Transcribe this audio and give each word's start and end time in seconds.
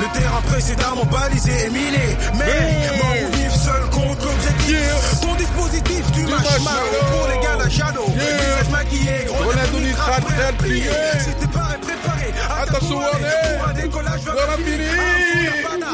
Le 0.00 0.18
terrain 0.18 0.40
précédemment 0.42 1.04
balisé 1.06 1.50
et 1.66 1.70
miné. 1.70 2.16
Mais, 2.34 2.96
mort 2.98 3.16
ou 3.28 3.36
vivre 3.36 3.54
seul 3.54 3.82
contre 3.90 4.24
l'objectif. 4.26 5.20
Ton 5.20 5.34
dispositif, 5.34 6.04
tu 6.12 6.20
mâches 6.22 6.60
mal 6.62 6.86
pour 7.10 7.28
les 7.28 7.38
gars 7.44 7.56
d'un 7.56 7.68
shadow. 7.70 8.06
Visage 8.08 8.68
maquillé, 8.70 9.26
grenade 9.26 9.74
au 9.74 9.80
nitrate, 9.80 10.24
prêt 10.24 10.52
plié. 10.58 10.90
C'était 11.18 11.46
pas 11.52 11.76
préparé. 11.80 12.32
Attention, 12.62 13.00
allez. 13.00 13.56
Pour 13.58 13.68
un 13.68 13.72
décollage 13.72 14.20
vers 14.20 14.34
Voilà, 14.34 14.50
la 14.50 14.56
ville. 14.56 14.82
fini. 14.82 14.84
Un 14.88 15.50
fou, 15.56 15.62
la 15.64 15.70
bada. 15.70 15.92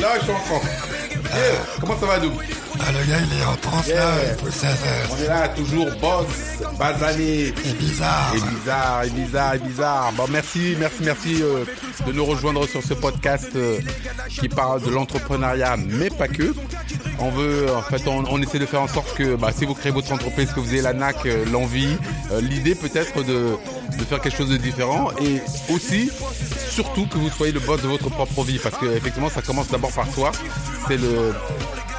Là, 0.00 0.08
je 0.18 0.22
suis 0.22 0.32
en. 0.32 0.97
Yeah. 1.38 1.54
Comment 1.80 1.98
ça 2.00 2.06
va, 2.06 2.18
nous 2.18 2.32
Ah, 2.80 2.92
le 2.92 3.10
gars, 3.10 3.18
il 3.20 3.40
est 3.40 3.44
en 3.44 3.56
transe 3.56 3.88
là, 3.88 3.94
Yeah. 3.94 4.36
il 4.46 4.52
ça 4.52 4.68
fasse. 4.68 5.10
On 5.12 5.22
est 5.24 5.28
là, 5.28 5.48
toujours 5.48 5.86
boss, 6.00 6.26
basané. 6.78 7.54
C'est 7.64 7.78
bizarre. 7.78 8.32
Et 8.34 8.40
bizarre, 8.40 9.02
et 9.04 9.10
bizarre, 9.10 9.54
et 9.54 9.58
bizarre. 9.58 10.12
Bon, 10.16 10.24
merci, 10.30 10.74
merci, 10.80 10.96
merci 11.02 11.42
euh, 11.42 11.64
de 12.06 12.12
nous 12.12 12.24
rejoindre 12.24 12.66
sur 12.66 12.82
ce 12.82 12.94
podcast 12.94 13.50
euh, 13.54 13.78
qui 14.28 14.48
parle 14.48 14.82
de 14.82 14.90
l'entrepreneuriat, 14.90 15.76
mais 15.76 16.10
pas 16.10 16.28
que. 16.28 16.54
On 17.20 17.30
veut, 17.30 17.66
en 17.74 17.82
fait, 17.82 18.06
on, 18.08 18.24
on 18.30 18.40
essaie 18.42 18.58
de 18.60 18.66
faire 18.66 18.82
en 18.82 18.88
sorte 18.88 19.14
que, 19.16 19.34
bah, 19.36 19.50
si 19.56 19.64
vous 19.64 19.74
créez 19.74 19.92
votre 19.92 20.12
entreprise, 20.12 20.52
que 20.52 20.60
vous 20.60 20.72
ayez 20.72 20.82
la 20.82 20.92
nac, 20.92 21.16
euh, 21.26 21.44
l'envie, 21.52 21.96
l'idée 22.40 22.74
peut-être 22.74 23.22
de, 23.24 23.56
de 23.98 24.04
faire 24.04 24.20
quelque 24.20 24.36
chose 24.36 24.50
de 24.50 24.56
différent, 24.56 25.10
et 25.20 25.40
aussi, 25.72 26.10
surtout 26.78 27.06
que 27.08 27.18
vous 27.18 27.28
soyez 27.28 27.52
le 27.52 27.58
boss 27.58 27.82
de 27.82 27.88
votre 27.88 28.08
propre 28.08 28.44
vie, 28.44 28.60
parce 28.62 28.78
que 28.78 28.86
effectivement, 28.86 29.28
ça 29.28 29.42
commence 29.42 29.66
d'abord 29.68 29.90
par 29.92 30.06
soi. 30.14 30.30
C'est 30.86 30.96
le, 30.96 31.32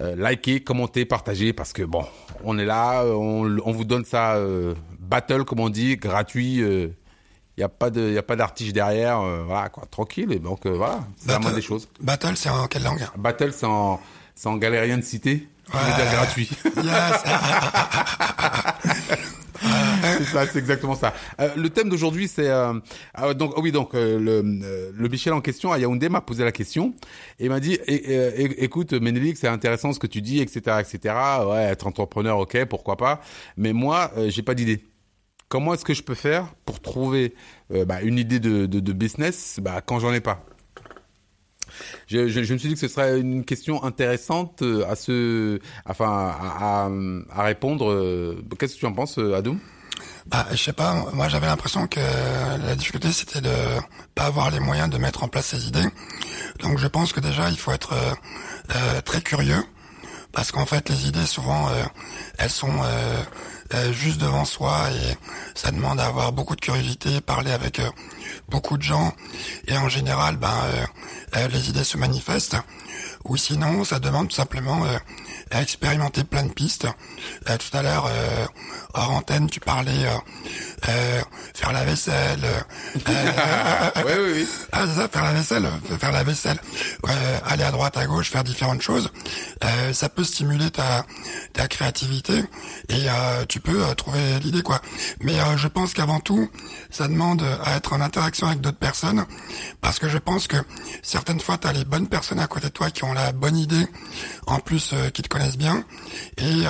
euh, 0.00 0.16
likez, 0.16 0.60
commentez, 0.60 1.04
partagez 1.04 1.52
parce 1.52 1.72
que 1.72 1.84
bon, 1.84 2.04
on 2.42 2.58
est 2.58 2.64
là, 2.64 3.04
on, 3.04 3.58
on 3.64 3.70
vous 3.70 3.84
donne 3.84 4.04
ça 4.04 4.34
euh, 4.34 4.74
battle 4.98 5.44
comme 5.44 5.60
on 5.60 5.68
dit, 5.68 5.96
gratuit. 5.96 6.60
Euh, 7.54 7.58
il 7.58 7.60
y 7.60 7.64
a 7.64 7.68
pas 7.68 7.90
de, 7.90 8.10
y 8.12 8.18
a 8.18 8.22
pas 8.22 8.36
d'artige 8.36 8.72
derrière, 8.72 9.20
euh, 9.20 9.42
voilà 9.46 9.68
quoi, 9.68 9.84
tranquille. 9.90 10.32
Et 10.32 10.38
donc 10.38 10.66
euh, 10.66 10.70
voilà, 10.70 11.00
c'est 11.16 11.28
la 11.28 11.34
Battle- 11.34 11.42
moindre 11.42 11.56
des 11.56 11.62
choses. 11.62 11.88
Battle, 12.00 12.32
c'est 12.36 12.48
en 12.50 12.66
quelle 12.66 12.82
langue 12.84 13.06
Battle, 13.16 13.52
c'est 13.52 13.66
en, 13.66 14.00
c'est 14.34 14.48
en 14.48 14.56
galérien 14.56 14.98
de 14.98 15.02
cité, 15.02 15.48
veut 15.72 15.94
dire 15.94 16.12
gratuit. 16.12 16.50
Yes. 16.84 17.22
c'est 20.18 20.24
ça, 20.24 20.46
c'est 20.46 20.58
exactement 20.58 20.94
ça. 20.94 21.14
Euh, 21.40 21.48
le 21.56 21.70
thème 21.70 21.88
d'aujourd'hui, 21.88 22.28
c'est 22.28 22.48
euh, 22.48 22.74
ah, 23.14 23.34
donc 23.34 23.52
oh 23.56 23.60
oui 23.62 23.72
donc 23.72 23.94
euh, 23.94 24.18
le, 24.18 24.42
euh, 24.62 24.90
le 24.94 25.08
Michel 25.08 25.32
en 25.32 25.40
question 25.40 25.72
à 25.72 25.78
Yaoundé 25.78 26.08
m'a 26.08 26.20
posé 26.20 26.44
la 26.44 26.52
question 26.52 26.94
et 27.38 27.48
m'a 27.48 27.60
dit 27.60 27.74
é- 27.86 27.94
é- 27.94 28.42
é- 28.42 28.64
écoute 28.64 28.92
Ménélique, 28.92 29.36
c'est 29.38 29.48
intéressant 29.48 29.92
ce 29.92 29.98
que 29.98 30.06
tu 30.06 30.20
dis, 30.20 30.40
etc., 30.40 30.76
etc. 30.80 31.14
Ouais, 31.48 31.62
être 31.64 31.86
entrepreneur, 31.86 32.38
ok, 32.38 32.64
pourquoi 32.66 32.96
pas. 32.96 33.20
Mais 33.56 33.72
moi, 33.72 34.10
euh, 34.18 34.28
j'ai 34.30 34.42
pas 34.42 34.54
d'idée. 34.54 34.84
Comment 35.54 35.72
est-ce 35.72 35.84
que 35.84 35.94
je 35.94 36.02
peux 36.02 36.16
faire 36.16 36.52
pour 36.64 36.80
trouver 36.80 37.32
euh, 37.72 37.84
bah, 37.84 38.02
une 38.02 38.18
idée 38.18 38.40
de, 38.40 38.66
business 38.92 39.60
bah, 39.62 39.82
quand 39.86 40.00
j'en 40.00 40.12
ai 40.12 40.20
pas? 40.20 40.44
Je, 42.08 42.22
me 42.40 42.58
suis 42.58 42.70
dit 42.70 42.74
que 42.74 42.80
ce 42.80 42.88
serait 42.88 43.20
une 43.20 43.44
question 43.44 43.84
intéressante 43.84 44.62
euh, 44.62 44.84
à 45.86 46.88
à, 47.30 47.42
répondre. 47.44 47.88
euh, 47.88 48.44
Qu'est-ce 48.58 48.74
que 48.74 48.80
tu 48.80 48.86
en 48.86 48.92
penses, 48.92 49.16
Adoum? 49.18 49.60
Bah, 50.26 50.44
je 50.50 50.56
sais 50.56 50.72
pas, 50.72 51.06
moi 51.12 51.28
j'avais 51.28 51.46
l'impression 51.46 51.86
que 51.86 52.00
la 52.00 52.74
difficulté 52.74 53.12
c'était 53.12 53.40
de 53.40 53.54
pas 54.16 54.24
avoir 54.24 54.50
les 54.50 54.58
moyens 54.58 54.90
de 54.90 54.98
mettre 54.98 55.22
en 55.22 55.28
place 55.28 55.46
ces 55.46 55.68
idées. 55.68 55.86
Donc 56.64 56.78
je 56.78 56.88
pense 56.88 57.12
que 57.12 57.20
déjà 57.20 57.48
il 57.48 57.58
faut 57.58 57.70
être 57.70 57.94
très 59.04 59.20
curieux 59.20 59.62
parce 60.32 60.50
qu'en 60.50 60.66
fait 60.66 60.88
les 60.88 61.06
idées 61.06 61.26
souvent 61.26 61.68
elles 62.38 62.50
sont 62.50 62.72
juste 63.92 64.20
devant 64.20 64.44
soi 64.44 64.90
et 64.90 65.16
ça 65.54 65.70
demande 65.70 66.00
à 66.00 66.06
avoir 66.06 66.32
beaucoup 66.32 66.56
de 66.56 66.60
curiosité, 66.60 67.20
parler 67.20 67.50
avec 67.52 67.78
euh, 67.78 67.88
beaucoup 68.48 68.76
de 68.76 68.82
gens 68.82 69.12
et 69.66 69.76
en 69.76 69.88
général 69.88 70.36
ben 70.36 70.48
euh, 70.48 70.86
euh, 71.36 71.48
les 71.48 71.68
idées 71.70 71.84
se 71.84 71.96
manifestent 71.96 72.56
ou 73.24 73.36
sinon 73.36 73.84
ça 73.84 73.98
demande 73.98 74.28
tout 74.28 74.36
simplement 74.36 74.84
euh, 74.84 74.98
à 75.50 75.62
expérimenter 75.62 76.24
plein 76.24 76.44
de 76.44 76.52
pistes. 76.52 76.86
Euh, 77.48 77.56
tout 77.56 77.76
à 77.76 77.82
l'heure, 77.82 78.06
euh, 78.06 78.46
hors 78.94 79.10
antenne, 79.12 79.48
tu 79.48 79.60
parlais 79.60 80.06
euh, 80.88 81.20
faire 81.54 81.72
la 81.72 81.84
vaisselle. 81.84 82.44
euh, 82.44 82.60
Oui, 84.04 84.12
oui, 84.18 84.32
oui. 84.34 84.48
ah, 84.72 84.86
ça, 84.86 85.08
faire 85.08 85.24
la 85.24 85.32
vaisselle, 85.32 85.66
faire 85.98 86.12
la 86.12 86.24
vaisselle, 86.24 86.58
euh, 87.08 87.38
aller 87.46 87.62
à 87.64 87.70
droite, 87.70 87.96
à 87.96 88.06
gauche, 88.06 88.30
faire 88.30 88.44
différentes 88.44 88.82
choses. 88.82 89.10
Euh, 89.64 89.92
ça 89.92 90.08
peut 90.08 90.24
stimuler 90.24 90.70
ta 90.70 91.04
ta 91.52 91.68
créativité 91.68 92.44
et 92.88 93.08
euh, 93.08 93.44
tu 93.48 93.60
peux 93.60 93.82
trouver 93.94 94.38
l'idée 94.40 94.62
quoi. 94.62 94.80
Mais 95.20 95.38
euh, 95.40 95.56
je 95.56 95.68
pense 95.68 95.92
qu'avant 95.94 96.20
tout, 96.20 96.50
ça 96.90 97.08
demande 97.08 97.42
à 97.64 97.76
être 97.76 97.92
en 97.92 98.00
interaction 98.00 98.46
avec 98.48 98.60
d'autres 98.60 98.78
personnes 98.78 99.24
parce 99.80 99.98
que 99.98 100.08
je 100.08 100.18
pense 100.18 100.46
que 100.48 100.56
certaines 101.02 101.40
fois, 101.40 101.58
tu 101.58 101.66
as 101.68 101.72
les 101.72 101.84
bonnes 101.84 102.08
personnes 102.08 102.40
à 102.40 102.46
côté 102.46 102.66
de 102.66 102.72
toi 102.72 102.90
qui 102.90 103.04
ont 103.04 103.12
la 103.12 103.32
bonne 103.32 103.56
idée, 103.56 103.86
en 104.46 104.58
plus 104.58 104.90
euh, 104.92 105.10
qui 105.10 105.22
te 105.22 105.28
connaissent 105.28 105.56
bien 105.58 105.84
et 106.38 106.64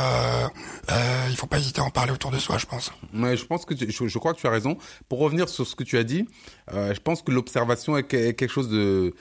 euh, 0.90 1.26
il 1.30 1.36
faut 1.36 1.46
pas 1.46 1.58
hésiter 1.58 1.80
à 1.80 1.84
en 1.84 1.90
parler 1.90 2.12
autour 2.12 2.30
de 2.30 2.38
soi, 2.38 2.58
je 2.58 2.66
pense. 2.66 2.92
Mais 3.12 3.36
je 3.36 3.44
pense 3.44 3.64
que 3.64 3.74
je, 3.76 4.18
crois 4.18 4.34
que 4.34 4.40
tu 4.40 4.46
as 4.46 4.50
raison. 4.50 4.76
Pour 5.08 5.18
revenir 5.18 5.48
sur 5.48 5.66
ce 5.66 5.74
que 5.74 5.84
tu 5.84 5.96
as 5.98 6.04
dit, 6.04 6.26
euh, 6.72 6.94
je 6.94 7.00
pense 7.00 7.22
que 7.22 7.30
l'observation 7.30 7.96
est, 7.96 8.04
que- 8.04 8.16
est 8.16 8.34
quelque 8.34 8.52
chose 8.52 8.68
de, 8.68 9.14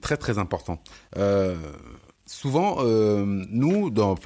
très 0.00 0.16
très 0.16 0.38
important. 0.38 0.82
Euh, 1.16 1.56
souvent, 2.26 2.76
euh, 2.80 3.24
nous, 3.26 3.90
dans, 3.90 4.16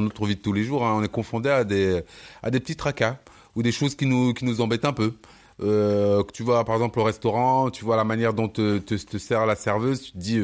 notre 0.00 0.26
vie 0.26 0.36
de 0.36 0.40
tous 0.40 0.52
les 0.52 0.64
jours, 0.64 0.84
hein, 0.86 0.96
on 0.98 1.02
est 1.02 1.08
confondé 1.08 1.48
à 1.50 1.64
des, 1.64 2.02
à 2.42 2.50
petits 2.50 2.76
tracas 2.76 3.18
ou 3.54 3.62
des 3.62 3.72
choses 3.72 3.94
qui 3.94 4.06
nous, 4.06 4.60
embêtent 4.60 4.84
un 4.84 4.92
peu. 4.92 5.14
Tu 5.60 6.42
vois, 6.42 6.64
par 6.64 6.74
exemple, 6.76 7.00
au 7.00 7.04
restaurant, 7.04 7.70
tu 7.70 7.84
vois 7.84 7.96
la 7.96 8.04
manière 8.04 8.34
dont 8.34 8.48
te, 8.48 8.78
te, 8.78 9.18
sert 9.18 9.46
la 9.46 9.56
serveuse, 9.56 10.02
tu 10.02 10.12
te 10.12 10.18
dis, 10.18 10.40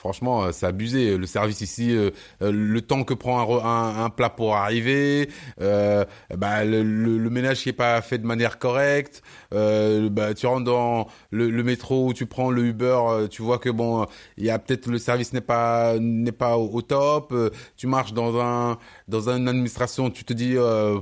franchement, 0.00 0.44
euh, 0.44 0.52
c'est 0.52 0.64
abusé. 0.66 1.18
Le 1.18 1.26
service 1.26 1.60
ici, 1.60 1.94
euh, 1.94 2.10
euh, 2.40 2.50
le 2.50 2.80
temps 2.80 3.04
que 3.04 3.12
prend 3.12 3.38
un, 3.38 3.64
un, 3.64 4.04
un 4.04 4.10
plat 4.10 4.30
pour 4.30 4.56
arriver, 4.56 5.28
euh, 5.60 6.06
bah, 6.34 6.64
le, 6.64 6.82
le, 6.82 7.18
le 7.18 7.30
ménage 7.30 7.62
qui 7.62 7.68
est 7.68 7.74
pas 7.74 8.00
fait 8.00 8.16
de 8.16 8.26
manière 8.26 8.58
correcte. 8.58 9.22
Euh, 9.52 10.08
bah, 10.08 10.32
tu 10.32 10.46
rentres 10.46 10.64
dans 10.64 11.06
le, 11.30 11.50
le 11.50 11.62
métro 11.62 12.06
ou 12.06 12.14
tu 12.14 12.24
prends 12.24 12.50
le 12.50 12.64
Uber, 12.64 12.98
euh, 13.08 13.28
tu 13.28 13.42
vois 13.42 13.58
que 13.58 13.68
bon, 13.68 14.06
il 14.38 14.44
y 14.44 14.50
a 14.50 14.58
peut-être 14.58 14.86
le 14.86 14.98
service 14.98 15.34
n'est 15.34 15.40
pas 15.42 15.98
n'est 15.98 16.32
pas 16.32 16.56
au, 16.56 16.80
top. 16.80 17.32
Euh, 17.32 17.50
tu 17.76 17.86
marches 17.86 18.14
dans 18.14 18.40
un 18.40 18.78
dans 19.08 19.28
une 19.28 19.48
administration, 19.48 20.08
tu 20.10 20.24
te 20.24 20.32
dis 20.32 20.56
euh, 20.56 20.98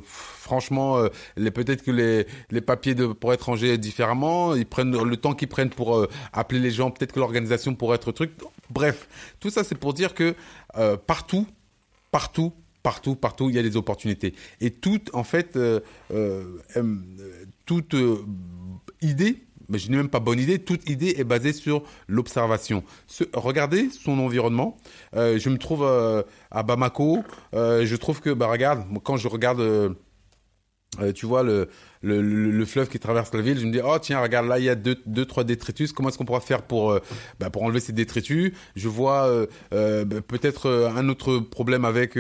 franchement, 0.49 0.97
euh, 0.97 1.51
peut-être 1.51 1.83
que 1.83 1.91
les 1.91 2.61
papiers 2.63 2.95
de 2.95 3.07
pour 3.07 3.35
être 3.35 3.43
rangés 3.43 3.77
différemment, 3.77 4.55
ils 4.55 4.65
prennent 4.65 4.97
le 4.97 5.17
temps 5.19 5.35
qu'ils 5.35 5.49
prennent 5.49 5.69
pour 5.69 5.95
euh, 5.95 6.09
appeler 6.33 6.59
les 6.59 6.71
gens, 6.71 6.91
peut-être 6.91 7.13
que 7.13 7.21
l'organisation 7.21 7.75
pourrait 7.75 7.97
être 7.97 8.13
truc. 8.13 8.31
Bref, 8.71 9.09
tout 9.41 9.51
ça 9.51 9.63
c'est 9.63 9.75
pour 9.75 9.93
dire 9.93 10.15
que 10.15 10.35
euh, 10.79 10.97
partout, 10.97 11.47
partout, 12.11 12.55
partout, 12.83 13.15
partout, 13.15 13.51
il 13.51 13.57
y 13.57 13.59
a 13.59 13.63
des 13.63 13.77
opportunités. 13.77 14.35
Et 14.63 14.71
toute, 14.71 15.15
en 15.15 15.23
fait, 15.23 15.59
toute 17.67 17.95
idée, 19.03 19.45
mais 19.69 19.79
je 19.79 19.91
n'ai 19.91 19.99
même 19.99 20.09
pas 20.09 20.21
bonne 20.21 20.41
idée, 20.41 20.59
toute 20.59 20.89
idée 20.89 21.17
est 21.19 21.25
basée 21.25 21.53
sur 21.53 21.83
l'observation. 22.07 22.83
Regardez 23.35 23.91
son 23.91 24.19
environnement. 24.19 24.79
Je 25.13 25.49
me 25.51 25.59
trouve 25.59 25.85
à 26.51 26.63
Bamako. 26.63 27.23
Je 27.53 27.97
trouve 27.97 28.21
que, 28.23 28.31
bah 28.31 28.47
regarde, 28.47 28.87
quand 29.03 29.19
je 29.19 29.29
regarde 29.29 29.95
euh, 31.01 31.13
tu 31.13 31.27
vois 31.27 31.43
le, 31.43 31.69
le, 32.01 32.23
le, 32.23 32.65
fleuve 32.65 32.89
qui 32.89 32.99
traverse 32.99 33.33
la 33.35 33.43
ville, 33.43 33.59
je 33.59 33.67
me 33.67 33.71
dis 33.73 33.81
oh 33.85 33.99
tiens 34.01 34.21
regarde 34.21 34.47
là 34.47 34.59
il 34.59 34.65
y 34.65 34.71
a 34.71 34.75
deux 34.75 34.97
deux 35.05 35.27
trois 35.27 35.45
détritus, 35.45 35.93
comment 35.93 36.09
est-ce 36.09 36.17
qu'on 36.17 36.25
pourra 36.25 36.41
faire 36.41 36.63
pour 36.63 36.91
euh, 36.91 37.01
bah, 37.39 37.51
pour 37.51 37.63
enlever 37.63 37.81
ces 37.81 37.93
détritus? 37.93 38.53
Je 38.75 38.89
vois 38.89 39.27
euh, 39.27 40.05
bah, 40.05 40.23
peut-être 40.27 40.69
un 40.97 41.09
autre 41.11 41.39
problème 41.41 41.85
avec 41.85 42.19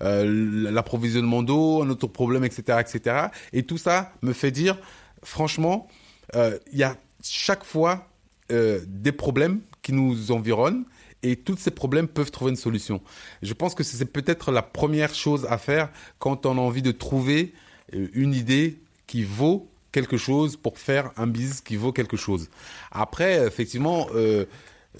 l'approvisionnement 0.00 1.44
d'eau, 1.44 1.82
un 1.82 1.90
autre 1.90 2.08
problème 2.08 2.44
etc 2.44 2.80
etc. 2.80 3.26
Et 3.52 3.62
tout 3.62 3.78
ça 3.78 4.12
me 4.22 4.32
fait 4.32 4.50
dire 4.50 4.76
franchement 5.22 5.88
il 6.34 6.78
y 6.78 6.82
a 6.82 6.96
chaque 7.22 7.64
fois 7.64 8.08
des 8.50 9.12
problèmes 9.12 9.60
qui 9.82 9.92
nous 9.92 10.32
environnent 10.32 10.84
et 11.22 11.36
tous 11.36 11.56
ces 11.56 11.70
problèmes 11.70 12.08
peuvent 12.08 12.30
trouver 12.30 12.50
une 12.50 12.56
solution. 12.56 13.00
Je 13.42 13.52
pense 13.52 13.74
que 13.74 13.84
c'est 13.84 14.04
peut-être 14.04 14.52
la 14.52 14.62
première 14.62 15.14
chose 15.14 15.46
à 15.48 15.58
faire 15.58 15.90
quand 16.18 16.46
on 16.46 16.58
a 16.58 16.60
envie 16.60 16.82
de 16.82 16.92
trouver 16.92 17.54
une 17.92 18.34
idée 18.34 18.80
qui 19.06 19.24
vaut 19.24 19.68
quelque 19.92 20.16
chose 20.16 20.56
pour 20.56 20.78
faire 20.78 21.12
un 21.16 21.26
business 21.26 21.60
qui 21.60 21.76
vaut 21.76 21.92
quelque 21.92 22.16
chose. 22.16 22.48
Après, 22.90 23.46
effectivement, 23.46 24.06
euh, 24.14 24.44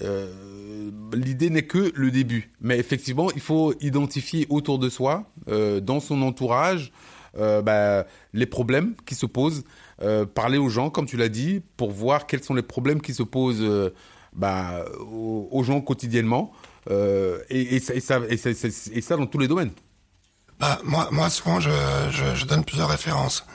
euh, 0.01 0.91
l'idée 1.13 1.49
n'est 1.49 1.63
que 1.63 1.91
le 1.95 2.11
début. 2.11 2.51
Mais 2.61 2.77
effectivement, 2.77 3.29
il 3.31 3.41
faut 3.41 3.73
identifier 3.81 4.45
autour 4.49 4.79
de 4.79 4.89
soi, 4.89 5.31
euh, 5.47 5.79
dans 5.79 5.99
son 5.99 6.21
entourage, 6.21 6.91
euh, 7.37 7.61
bah, 7.61 8.05
les 8.33 8.45
problèmes 8.45 8.95
qui 9.05 9.15
se 9.15 9.25
posent, 9.25 9.63
euh, 10.01 10.25
parler 10.25 10.57
aux 10.57 10.69
gens, 10.69 10.89
comme 10.89 11.05
tu 11.05 11.17
l'as 11.17 11.29
dit, 11.29 11.61
pour 11.77 11.91
voir 11.91 12.27
quels 12.27 12.43
sont 12.43 12.53
les 12.53 12.63
problèmes 12.63 13.01
qui 13.01 13.13
se 13.13 13.23
posent 13.23 13.65
bah, 14.33 14.85
aux, 15.11 15.63
gens 15.63 15.81
quotidiennement, 15.81 16.51
et 16.89 17.79
ça 17.79 19.17
dans 19.17 19.27
tous 19.27 19.39
les 19.39 19.47
domaines. 19.47 19.71
Bah, 20.59 20.79
moi, 20.83 21.07
moi 21.11 21.29
souvent, 21.29 21.59
je, 21.59 21.69
je, 22.11 22.35
je 22.35 22.45
donne 22.45 22.65
plusieurs 22.65 22.89
références. 22.89 23.45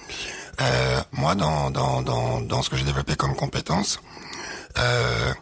Euh, 0.60 1.00
moi, 1.12 1.34
dans, 1.34 1.70
dans, 1.70 2.02
dans, 2.02 2.40
dans 2.40 2.62
ce 2.62 2.70
que 2.70 2.76
j'ai 2.76 2.84
développé 2.84 3.16
comme 3.16 3.34
compétence, 3.34 4.00
euh, 4.78 5.32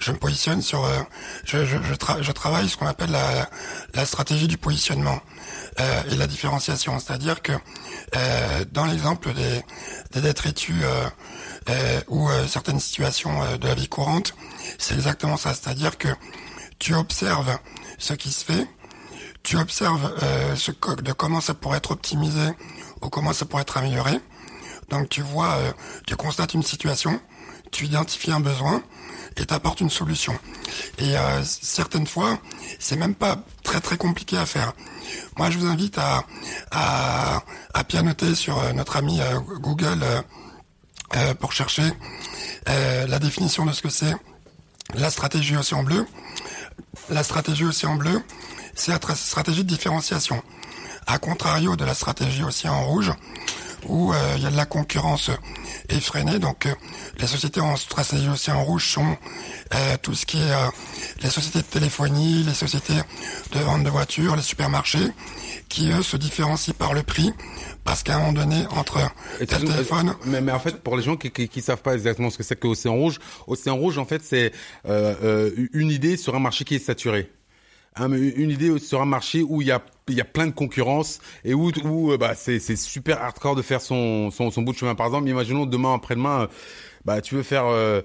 je 0.00 0.12
me 0.12 0.16
positionne 0.16 0.60
sur, 0.62 0.84
euh, 0.84 0.98
je, 1.44 1.64
je, 1.64 1.76
je, 1.82 1.94
tra 1.94 2.20
je, 2.20 2.32
travaille 2.32 2.68
ce 2.68 2.76
qu'on 2.76 2.86
appelle 2.86 3.10
la, 3.10 3.48
la 3.94 4.04
stratégie 4.04 4.48
du 4.48 4.58
positionnement 4.58 5.20
euh, 5.80 6.02
et 6.10 6.16
la 6.16 6.26
différenciation. 6.26 6.98
C'est-à-dire 6.98 7.40
que 7.40 7.52
euh, 8.16 8.64
dans 8.72 8.84
l'exemple 8.84 9.32
des, 9.32 9.62
des 10.12 10.20
détritus 10.20 10.74
euh, 10.82 11.08
euh, 11.70 12.00
ou 12.08 12.28
certaines 12.48 12.80
situations 12.80 13.56
de 13.58 13.66
la 13.68 13.74
vie 13.74 13.88
courante, 13.88 14.34
c'est 14.78 14.94
exactement 14.94 15.36
ça. 15.36 15.54
C'est-à-dire 15.54 15.96
que 15.98 16.08
tu 16.78 16.94
observes 16.94 17.56
ce 17.98 18.14
qui 18.14 18.32
se 18.32 18.44
fait, 18.44 18.66
tu 19.42 19.56
observes 19.58 20.14
euh, 20.22 20.56
ce 20.56 20.70
de 21.02 21.12
comment 21.12 21.40
ça 21.40 21.54
pourrait 21.54 21.78
être 21.78 21.90
optimisé 21.92 22.48
ou 23.00 23.08
comment 23.08 23.32
ça 23.32 23.44
pourrait 23.44 23.62
être 23.62 23.76
amélioré. 23.76 24.18
Donc 24.88 25.08
tu 25.08 25.22
vois, 25.22 25.52
euh, 25.56 25.72
tu 26.06 26.16
constates 26.16 26.54
une 26.54 26.62
situation, 26.62 27.20
tu 27.70 27.86
identifies 27.86 28.32
un 28.32 28.40
besoin 28.40 28.82
et 29.36 29.46
tu 29.46 29.54
apportes 29.54 29.80
une 29.80 29.90
solution. 29.90 30.38
Et 30.98 31.16
euh, 31.16 31.42
certaines 31.44 32.06
fois, 32.06 32.38
c'est 32.78 32.96
même 32.96 33.14
pas 33.14 33.36
très 33.62 33.80
très 33.80 33.96
compliqué 33.96 34.36
à 34.36 34.46
faire. 34.46 34.72
Moi, 35.36 35.50
je 35.50 35.58
vous 35.58 35.66
invite 35.66 35.98
à, 35.98 36.24
à, 36.70 37.42
à 37.74 37.84
pianoter 37.84 38.34
sur 38.34 38.58
euh, 38.58 38.72
notre 38.72 38.96
ami 38.96 39.20
euh, 39.20 39.40
Google 39.40 40.04
euh, 41.16 41.34
pour 41.34 41.52
chercher 41.52 41.90
la 42.66 43.18
définition 43.18 43.66
de 43.66 43.72
ce 43.72 43.82
que 43.82 43.88
c'est 43.88 44.14
la 44.94 45.10
stratégie 45.10 45.56
océan 45.56 45.82
bleu. 45.82 46.06
La 47.10 47.22
stratégie 47.22 47.64
océan 47.64 47.96
bleu, 47.96 48.22
c'est 48.74 48.92
la 48.92 49.14
stratégie 49.14 49.64
de 49.64 49.68
différenciation. 49.68 50.42
À 51.06 51.18
contrario 51.18 51.76
de 51.76 51.84
la 51.84 51.94
stratégie 51.94 52.44
aussi 52.44 52.68
en 52.68 52.84
rouge, 52.84 53.12
où 53.86 54.12
euh, 54.12 54.34
il 54.36 54.42
y 54.42 54.46
a 54.46 54.50
de 54.50 54.56
la 54.56 54.66
concurrence 54.66 55.30
effrénée. 55.88 56.38
Donc 56.38 56.66
euh, 56.66 56.74
les 57.18 57.26
sociétés 57.26 57.60
en 57.60 57.76
stratégie 57.76 58.28
aussi 58.28 58.50
en 58.50 58.64
rouge 58.64 58.88
sont 58.90 59.16
euh, 59.74 59.96
tout 60.02 60.14
ce 60.14 60.26
qui 60.26 60.38
est 60.38 60.52
euh, 60.52 60.68
les 61.22 61.30
sociétés 61.30 61.58
de 61.60 61.64
téléphonie, 61.64 62.42
les 62.44 62.54
sociétés 62.54 63.00
de 63.52 63.58
vente 63.60 63.84
de 63.84 63.90
voitures, 63.90 64.36
les 64.36 64.42
supermarchés, 64.42 65.08
qui 65.68 65.90
eux 65.90 66.02
se 66.02 66.16
différencient 66.16 66.74
par 66.74 66.94
le 66.94 67.02
prix. 67.02 67.32
Parce 67.84 68.04
qu'à 68.04 68.14
un 68.14 68.18
moment 68.20 68.32
donné, 68.32 68.64
entre 68.76 69.00
tel 69.38 69.64
téléphone... 69.64 70.14
Mais, 70.24 70.40
mais, 70.40 70.52
en 70.52 70.60
fait, 70.60 70.84
pour 70.84 70.96
les 70.96 71.02
gens 71.02 71.16
qui, 71.16 71.32
qui, 71.32 71.48
qui 71.48 71.60
savent 71.60 71.82
pas 71.82 71.94
exactement 71.94 72.30
ce 72.30 72.38
que 72.38 72.44
c'est 72.44 72.54
que 72.54 72.68
Océan 72.68 72.94
Rouge, 72.94 73.18
Océan 73.48 73.74
Rouge, 73.74 73.98
en 73.98 74.04
fait, 74.04 74.22
c'est 74.24 74.52
une 74.84 75.90
idée 75.90 76.16
sur 76.16 76.36
un 76.36 76.38
marché 76.38 76.62
qui 76.64 76.76
est 76.76 76.78
saturé. 76.78 77.28
Hein, 77.94 78.10
une 78.12 78.50
idée 78.50 78.78
sur 78.78 79.02
un 79.02 79.04
marché 79.04 79.42
où 79.42 79.60
il 79.60 79.68
y 79.68 79.70
a 79.70 79.82
il 80.08 80.14
y 80.14 80.20
a 80.20 80.24
plein 80.24 80.46
de 80.46 80.52
concurrence 80.52 81.20
et 81.44 81.52
où, 81.52 81.70
où 81.84 82.12
euh, 82.12 82.16
bah 82.16 82.34
c'est 82.34 82.58
c'est 82.58 82.74
super 82.74 83.22
hardcore 83.22 83.54
de 83.54 83.60
faire 83.60 83.82
son, 83.82 84.30
son 84.30 84.50
son 84.50 84.62
bout 84.62 84.72
de 84.72 84.78
chemin 84.78 84.94
par 84.94 85.06
exemple 85.06 85.28
imaginons 85.28 85.66
demain 85.66 85.94
après-demain 85.94 86.42
euh, 86.42 86.46
bah 87.04 87.20
tu 87.20 87.34
veux 87.34 87.42
faire 87.42 87.66
euh, 87.66 88.00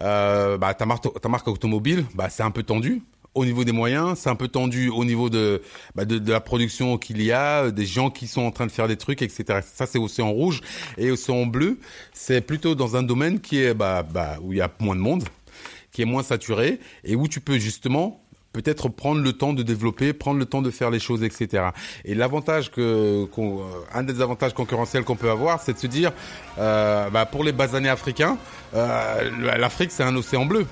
euh, 0.00 0.56
bah 0.56 0.72
ta 0.72 0.86
marque 0.86 1.20
ta 1.20 1.28
marque 1.28 1.46
automobile 1.48 2.06
bah 2.14 2.30
c'est 2.30 2.42
un 2.42 2.50
peu 2.50 2.62
tendu 2.62 3.02
au 3.34 3.44
niveau 3.44 3.64
des 3.64 3.72
moyens, 3.72 4.18
c'est 4.18 4.30
un 4.30 4.34
peu 4.34 4.48
tendu 4.48 4.88
au 4.88 5.04
niveau 5.04 5.28
de, 5.28 5.60
bah 5.94 6.06
de, 6.06 6.18
de 6.18 6.32
la 6.32 6.40
production 6.40 6.96
qu'il 6.96 7.22
y 7.22 7.32
a, 7.32 7.70
des 7.70 7.84
gens 7.84 8.08
qui 8.08 8.28
sont 8.28 8.40
en 8.40 8.50
train 8.50 8.64
de 8.64 8.72
faire 8.72 8.88
des 8.88 8.96
trucs, 8.96 9.20
etc. 9.20 9.60
Ça, 9.62 9.84
c'est 9.84 9.98
Océan 9.98 10.30
Rouge. 10.30 10.62
Et 10.96 11.10
Océan 11.10 11.44
Bleu, 11.44 11.78
c'est 12.14 12.40
plutôt 12.40 12.74
dans 12.74 12.96
un 12.96 13.02
domaine 13.02 13.40
qui 13.40 13.58
est 13.62 13.74
bah, 13.74 14.02
bah, 14.02 14.38
où 14.40 14.54
il 14.54 14.56
y 14.56 14.62
a 14.62 14.72
moins 14.80 14.96
de 14.96 15.02
monde, 15.02 15.24
qui 15.92 16.00
est 16.00 16.06
moins 16.06 16.22
saturé, 16.22 16.80
et 17.04 17.14
où 17.14 17.28
tu 17.28 17.40
peux 17.40 17.58
justement 17.58 18.25
peut-être 18.56 18.88
prendre 18.88 19.20
le 19.20 19.32
temps 19.32 19.52
de 19.52 19.62
développer, 19.62 20.12
prendre 20.12 20.38
le 20.38 20.46
temps 20.46 20.62
de 20.62 20.70
faire 20.70 20.90
les 20.90 20.98
choses, 20.98 21.22
etc. 21.22 21.68
Et 22.04 22.14
l'avantage 22.14 22.70
que, 22.70 23.26
qu 23.26 23.40
un 23.92 24.02
des 24.02 24.20
avantages 24.20 24.54
concurrentiels 24.54 25.04
qu'on 25.04 25.16
peut 25.16 25.30
avoir, 25.30 25.62
c'est 25.62 25.74
de 25.74 25.78
se 25.78 25.86
dire, 25.86 26.12
euh, 26.58 27.10
bah, 27.10 27.26
pour 27.26 27.44
les 27.44 27.52
basanés 27.52 27.88
africains, 27.88 28.38
euh, 28.74 29.56
l'Afrique 29.58 29.90
c'est 29.92 30.02
un 30.02 30.16
océan 30.16 30.46
bleu 30.46 30.66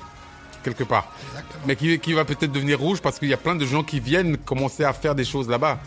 quelque 0.63 0.85
part, 0.85 1.13
Exactement. 1.29 1.65
mais 1.67 1.77
qui, 1.77 1.99
qui 1.99 2.15
va 2.15 2.25
peut-être 2.25 2.51
devenir 2.51 2.81
rouge 2.81 3.03
parce 3.03 3.19
qu'il 3.19 3.29
y 3.29 3.35
a 3.35 3.37
plein 3.37 3.55
de 3.55 3.67
gens 3.67 3.83
qui 3.83 4.01
viennent 4.01 4.39
commencer 4.39 4.83
à 4.83 4.95
faire 4.95 5.15
des 5.15 5.27
choses 5.27 5.47
là-bas. 5.49 5.79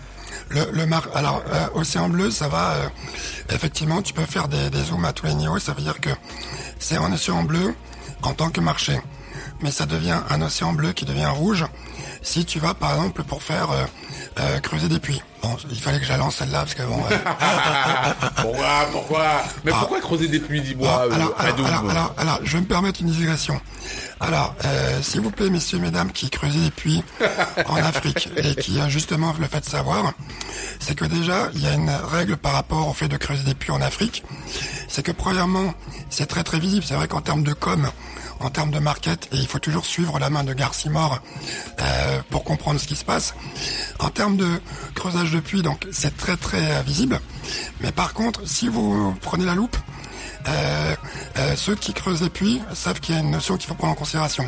Le, 0.49 0.61
le 0.71 0.85
mar 0.85 1.07
alors 1.15 1.41
euh, 1.51 1.67
océan 1.73 2.09
bleu, 2.09 2.29
ça 2.29 2.47
va. 2.47 2.73
Euh, 2.73 2.87
effectivement, 3.55 4.03
tu 4.03 4.13
peux 4.13 4.25
faire 4.25 4.47
des, 4.47 4.69
des 4.69 4.83
zooms 4.83 5.03
à 5.05 5.13
tous 5.13 5.25
les 5.25 5.33
niveaux. 5.33 5.57
Ça 5.57 5.73
veut 5.73 5.81
dire 5.81 5.99
que 5.99 6.11
c'est 6.77 6.97
un 6.97 7.11
océan 7.11 7.43
bleu 7.43 7.73
en 8.21 8.33
tant 8.33 8.51
que 8.51 8.61
marché 8.61 8.99
mais 9.61 9.71
ça 9.71 9.85
devient 9.85 10.19
un 10.29 10.41
océan 10.41 10.73
bleu 10.73 10.93
qui 10.93 11.05
devient 11.05 11.25
rouge 11.27 11.65
si 12.21 12.45
tu 12.45 12.59
vas 12.59 12.73
par 12.73 12.93
exemple 12.95 13.23
pour 13.23 13.41
faire 13.41 13.71
euh, 13.71 13.85
euh, 14.39 14.59
creuser 14.59 14.89
des 14.89 14.99
puits. 14.99 15.21
Bon, 15.41 15.55
il 15.69 15.79
fallait 15.79 15.99
que 15.99 16.05
j'allance 16.05 16.35
celle-là 16.35 16.59
parce 16.59 16.75
que 16.75 16.83
bon. 16.83 16.99
Euh... 17.09 18.13
pourquoi, 18.41 18.87
pourquoi? 18.91 19.43
Mais 19.63 19.71
ah, 19.73 19.77
pourquoi 19.79 20.01
creuser 20.01 20.27
des 20.27 20.39
puits, 20.39 20.61
dis-moi 20.61 20.89
ah, 20.89 21.13
alors, 21.13 21.35
alors, 21.37 21.65
alors, 21.65 21.89
alors, 21.89 22.15
alors, 22.17 22.39
je 22.43 22.53
vais 22.53 22.61
me 22.61 22.67
permettre 22.67 23.01
une 23.01 23.11
digression. 23.11 23.59
Alors, 24.19 24.55
euh, 24.65 25.01
s'il 25.01 25.21
vous 25.21 25.31
plaît, 25.31 25.49
messieurs, 25.49 25.79
mesdames, 25.79 26.11
qui 26.11 26.29
creusez 26.29 26.59
des 26.59 26.71
puits 26.71 27.03
en 27.67 27.75
Afrique 27.75 28.29
et 28.35 28.55
qui 28.55 28.79
justement 28.89 29.33
le 29.39 29.47
fait 29.47 29.61
de 29.61 29.65
savoir, 29.65 30.11
c'est 30.79 30.95
que 30.95 31.05
déjà, 31.05 31.49
il 31.53 31.63
y 31.63 31.67
a 31.67 31.73
une 31.73 31.89
règle 31.89 32.35
par 32.35 32.53
rapport 32.53 32.87
au 32.87 32.93
fait 32.93 33.07
de 33.07 33.17
creuser 33.17 33.43
des 33.43 33.55
puits 33.55 33.71
en 33.71 33.81
Afrique. 33.81 34.23
C'est 34.87 35.03
que 35.03 35.11
premièrement, 35.11 35.73
c'est 36.09 36.25
très 36.25 36.43
très 36.43 36.59
visible. 36.59 36.83
C'est 36.85 36.95
vrai 36.95 37.07
qu'en 37.07 37.21
termes 37.21 37.43
de 37.43 37.53
com, 37.53 37.89
en 38.39 38.49
termes 38.49 38.71
de 38.71 38.79
market 38.79 39.27
et 39.31 39.37
il 39.37 39.47
faut 39.47 39.59
toujours 39.59 39.85
suivre 39.85 40.19
la 40.19 40.29
main 40.29 40.43
de 40.43 40.53
Garcimore 40.53 41.19
euh, 41.81 42.21
pour 42.29 42.43
comprendre 42.43 42.79
ce 42.79 42.87
qui 42.87 42.95
se 42.95 43.05
passe. 43.05 43.33
En 43.99 44.09
termes 44.09 44.37
de 44.37 44.47
creusage 44.95 45.31
de 45.31 45.39
puits, 45.39 45.61
donc 45.61 45.87
c'est 45.91 46.15
très 46.17 46.37
très 46.37 46.77
euh, 46.77 46.81
visible. 46.81 47.19
Mais 47.81 47.91
par 47.91 48.13
contre, 48.13 48.47
si 48.47 48.67
vous 48.67 49.15
prenez 49.21 49.45
la 49.45 49.55
loupe, 49.55 49.77
euh, 50.47 50.95
euh, 51.37 51.55
ceux 51.55 51.75
qui 51.75 51.93
creusent 51.93 52.21
les 52.21 52.29
puits 52.29 52.61
savent 52.73 52.99
qu'il 52.99 53.15
y 53.15 53.17
a 53.17 53.21
une 53.21 53.31
notion 53.31 53.57
qu'il 53.57 53.67
faut 53.67 53.75
prendre 53.75 53.93
en 53.93 53.97
considération. 53.97 54.47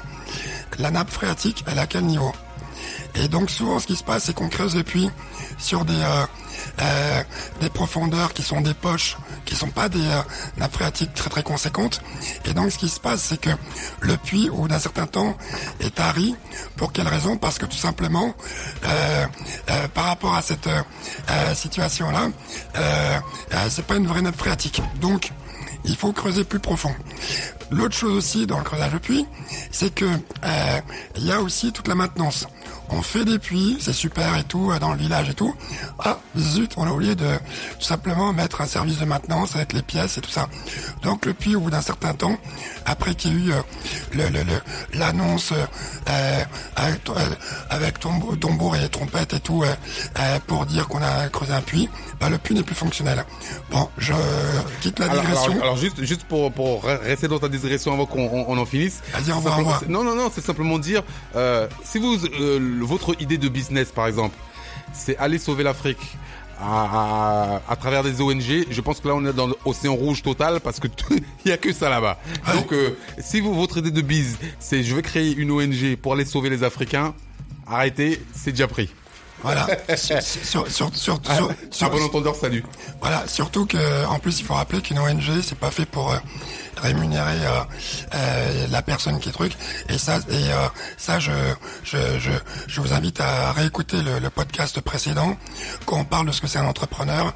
La 0.77 0.91
nappe 0.91 1.09
phréatique, 1.09 1.63
elle 1.67 1.77
est 1.77 1.81
à 1.81 1.87
quel 1.87 2.05
niveau? 2.05 2.31
Et 3.15 3.27
donc 3.27 3.49
souvent, 3.49 3.79
ce 3.79 3.87
qui 3.87 3.95
se 3.95 4.03
passe, 4.03 4.25
c'est 4.25 4.33
qu'on 4.33 4.49
creuse 4.49 4.75
les 4.75 4.83
puits 4.83 5.09
sur 5.57 5.83
des 5.83 5.99
euh, 6.81 7.09
euh, 7.19 7.23
des 7.61 7.69
profondeurs 7.69 8.33
qui 8.33 8.43
sont 8.43 8.61
des 8.61 8.73
poches, 8.73 9.17
qui 9.45 9.55
sont 9.55 9.69
pas 9.69 9.89
des 9.89 10.05
euh, 10.05 10.21
nappes 10.57 10.73
phréatiques 10.73 11.13
très 11.13 11.29
très 11.29 11.43
conséquentes. 11.43 12.01
Et 12.45 12.53
donc 12.53 12.71
ce 12.71 12.77
qui 12.77 12.89
se 12.89 12.99
passe, 12.99 13.21
c'est 13.21 13.39
que 13.39 13.49
le 14.01 14.17
puits, 14.17 14.49
au 14.49 14.57
bout 14.57 14.67
d'un 14.67 14.79
certain 14.79 15.05
temps, 15.05 15.35
est 15.79 15.95
tari. 15.95 16.35
Pour 16.77 16.91
quelle 16.91 17.07
raison? 17.07 17.37
Parce 17.37 17.57
que 17.57 17.65
tout 17.65 17.77
simplement, 17.77 18.33
euh, 18.85 19.25
euh, 19.69 19.87
par 19.89 20.05
rapport 20.05 20.35
à 20.35 20.41
cette 20.41 20.67
euh, 20.67 21.53
situation-là, 21.53 22.29
c'est 23.69 23.85
pas 23.85 23.95
une 23.95 24.07
vraie 24.07 24.21
nappe 24.21 24.37
phréatique. 24.37 24.81
Donc 25.01 25.31
il 25.85 25.95
faut 25.95 26.11
creuser 26.11 26.43
plus 26.43 26.59
profond. 26.59 26.93
L'autre 27.71 27.95
chose 27.95 28.15
aussi 28.15 28.47
dans 28.47 28.57
le 28.57 28.63
creusage 28.63 28.93
de 28.93 28.97
puits, 28.97 29.27
c'est 29.71 29.93
que 29.93 30.09
il 31.15 31.25
y 31.25 31.31
a 31.31 31.41
aussi 31.41 31.71
toute 31.71 31.87
la 31.87 31.95
maintenance. 31.95 32.47
On 32.89 33.01
fait 33.01 33.25
des 33.25 33.39
puits, 33.39 33.77
c'est 33.79 33.93
super 33.93 34.35
et 34.37 34.43
tout, 34.43 34.71
dans 34.79 34.91
le 34.91 34.97
village 34.97 35.29
et 35.29 35.33
tout. 35.33 35.53
Ah, 35.99 36.19
zut, 36.37 36.73
on 36.77 36.87
a 36.87 36.91
oublié 36.91 37.15
de 37.15 37.27
tout 37.79 37.85
simplement 37.85 38.33
mettre 38.33 38.61
un 38.61 38.65
service 38.65 38.99
de 38.99 39.05
maintenance 39.05 39.55
avec 39.55 39.73
les 39.73 39.81
pièces 39.81 40.17
et 40.17 40.21
tout 40.21 40.29
ça. 40.29 40.47
Donc 41.03 41.25
le 41.25 41.33
puits, 41.33 41.55
au 41.55 41.61
bout 41.61 41.69
d'un 41.69 41.81
certain 41.81 42.13
temps, 42.13 42.37
après 42.85 43.13
qu'il 43.13 43.33
y 43.33 43.35
ait 43.35 43.47
eu 43.47 43.51
euh, 43.53 44.59
l'annonce 44.93 45.53
euh, 46.07 46.43
avec, 46.75 47.09
euh, 47.09 47.13
avec 47.69 47.99
tombour 47.99 48.75
et 48.75 48.89
trompette 48.89 49.33
et 49.33 49.39
tout 49.39 49.63
pour 50.47 50.65
dire 50.65 50.87
qu'on 50.87 51.01
a 51.01 51.29
creusé 51.29 51.53
un 51.53 51.61
puits, 51.61 51.89
bah, 52.19 52.29
le 52.29 52.37
puits 52.37 52.55
n'est 52.55 52.63
plus 52.63 52.75
fonctionnel. 52.75 53.23
Bon, 53.71 53.87
je 53.97 54.13
quitte 54.81 54.99
la 54.99 55.09
digression. 55.09 55.61
Alors, 55.61 55.77
juste, 55.77 56.03
juste 56.03 56.23
pour, 56.23 56.51
pour 56.51 56.83
rester 56.83 57.27
dans 57.27 57.39
ta 57.39 57.49
digression 57.49 57.93
avant 57.93 58.05
qu'on 58.05 58.57
en 58.57 58.65
finisse. 58.65 59.01
Vas-y, 59.13 59.31
au 59.31 59.39
revoir. 59.39 59.83
Non, 59.87 60.03
non, 60.03 60.15
non, 60.15 60.31
c'est 60.33 60.43
simplement 60.43 60.79
dire, 60.79 61.03
si 61.83 61.99
vous 61.99 62.17
votre 62.59 63.21
idée 63.21 63.37
de 63.37 63.49
business, 63.49 63.91
par 63.91 64.07
exemple, 64.07 64.35
c'est 64.93 65.17
aller 65.17 65.37
sauver 65.37 65.63
l'Afrique 65.63 66.17
à, 66.61 67.75
travers 67.79 68.03
des 68.03 68.21
ONG, 68.21 68.65
je 68.69 68.81
pense 68.81 68.99
que 68.99 69.07
là 69.07 69.15
on 69.15 69.25
est 69.25 69.33
dans 69.33 69.47
l'océan 69.47 69.95
rouge 69.95 70.21
total 70.21 70.59
parce 70.59 70.79
que 70.79 70.87
il 71.45 71.49
y 71.49 71.51
a 71.51 71.57
que 71.57 71.71
ça 71.71 71.89
là-bas. 71.89 72.19
Donc 72.53 72.73
euh, 72.73 72.97
si 73.19 73.39
vous 73.39 73.53
votre 73.53 73.77
idée 73.77 73.91
de 73.91 74.01
bise, 74.01 74.37
c'est 74.59 74.83
je 74.83 74.93
vais 74.95 75.01
créer 75.01 75.33
une 75.35 75.51
ONG 75.51 75.95
pour 76.01 76.13
aller 76.13 76.25
sauver 76.25 76.49
les 76.49 76.63
Africains, 76.63 77.13
arrêtez, 77.65 78.21
c'est 78.33 78.51
déjà 78.51 78.67
pris. 78.67 78.89
Voilà. 79.41 79.67
sur, 79.95 80.21
sur, 80.21 80.69
sur, 80.69 80.91
sur, 81.71 81.89
bon 81.89 82.03
entendeur, 82.03 82.35
salut. 82.35 82.63
Voilà. 83.01 83.23
Surtout 83.27 83.65
que, 83.65 84.05
en 84.05 84.19
plus, 84.19 84.39
il 84.39 84.45
faut 84.45 84.53
rappeler 84.53 84.81
qu'une 84.81 84.99
ONG, 84.99 85.41
c'est 85.41 85.57
pas 85.57 85.71
fait 85.71 85.85
pour 85.85 86.11
euh, 86.11 86.17
rémunérer 86.81 87.45
euh, 87.45 87.61
euh, 88.15 88.67
la 88.69 88.81
personne 88.81 89.19
qui 89.19 89.29
est 89.29 89.31
truc. 89.31 89.53
Et 89.89 89.97
ça, 89.97 90.17
et 90.29 90.51
euh, 90.51 90.67
ça, 90.97 91.19
je, 91.19 91.31
je, 91.83 91.97
je, 92.19 92.31
je, 92.67 92.81
vous 92.81 92.93
invite 92.93 93.19
à 93.21 93.51
réécouter 93.51 94.01
le, 94.01 94.19
le 94.19 94.29
podcast 94.29 94.79
précédent 94.81 95.37
quand 95.85 95.97
on 95.97 96.05
parle 96.05 96.27
de 96.27 96.31
ce 96.31 96.41
que 96.41 96.47
c'est 96.47 96.59
un 96.59 96.65
entrepreneur. 96.65 97.33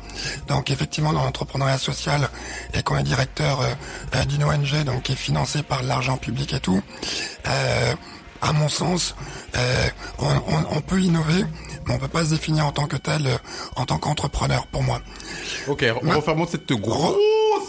Donc, 0.47 0.71
effectivement, 0.71 1.13
dans 1.13 1.23
l'entrepreneuriat 1.23 1.77
social 1.77 2.29
et 2.73 2.83
qu'on 2.83 2.97
est 2.97 3.03
directeur 3.03 3.59
d'une 4.27 4.43
ONG, 4.43 4.83
donc 4.85 5.03
qui 5.03 5.13
est 5.13 5.15
financé 5.15 5.63
par 5.63 5.83
l'argent 5.83 6.17
public 6.17 6.53
et 6.53 6.59
tout. 6.59 6.81
à 8.41 8.53
mon 8.53 8.69
sens, 8.69 9.15
on, 10.19 10.25
on, 10.25 10.65
on 10.77 10.81
peut 10.81 10.99
innover 11.01 11.45
mais 11.87 11.95
on 11.95 11.97
peut 11.97 12.07
pas 12.07 12.25
se 12.25 12.31
définir 12.31 12.65
en 12.65 12.71
tant 12.71 12.87
que 12.87 12.97
tel, 12.97 13.27
euh, 13.27 13.37
en 13.75 13.85
tant 13.85 13.97
qu'entrepreneur, 13.97 14.67
pour 14.67 14.83
moi. 14.83 15.01
Ok, 15.67 15.85
on 16.03 16.09
refermons 16.09 16.47
cette 16.47 16.71
grosse 16.73 17.17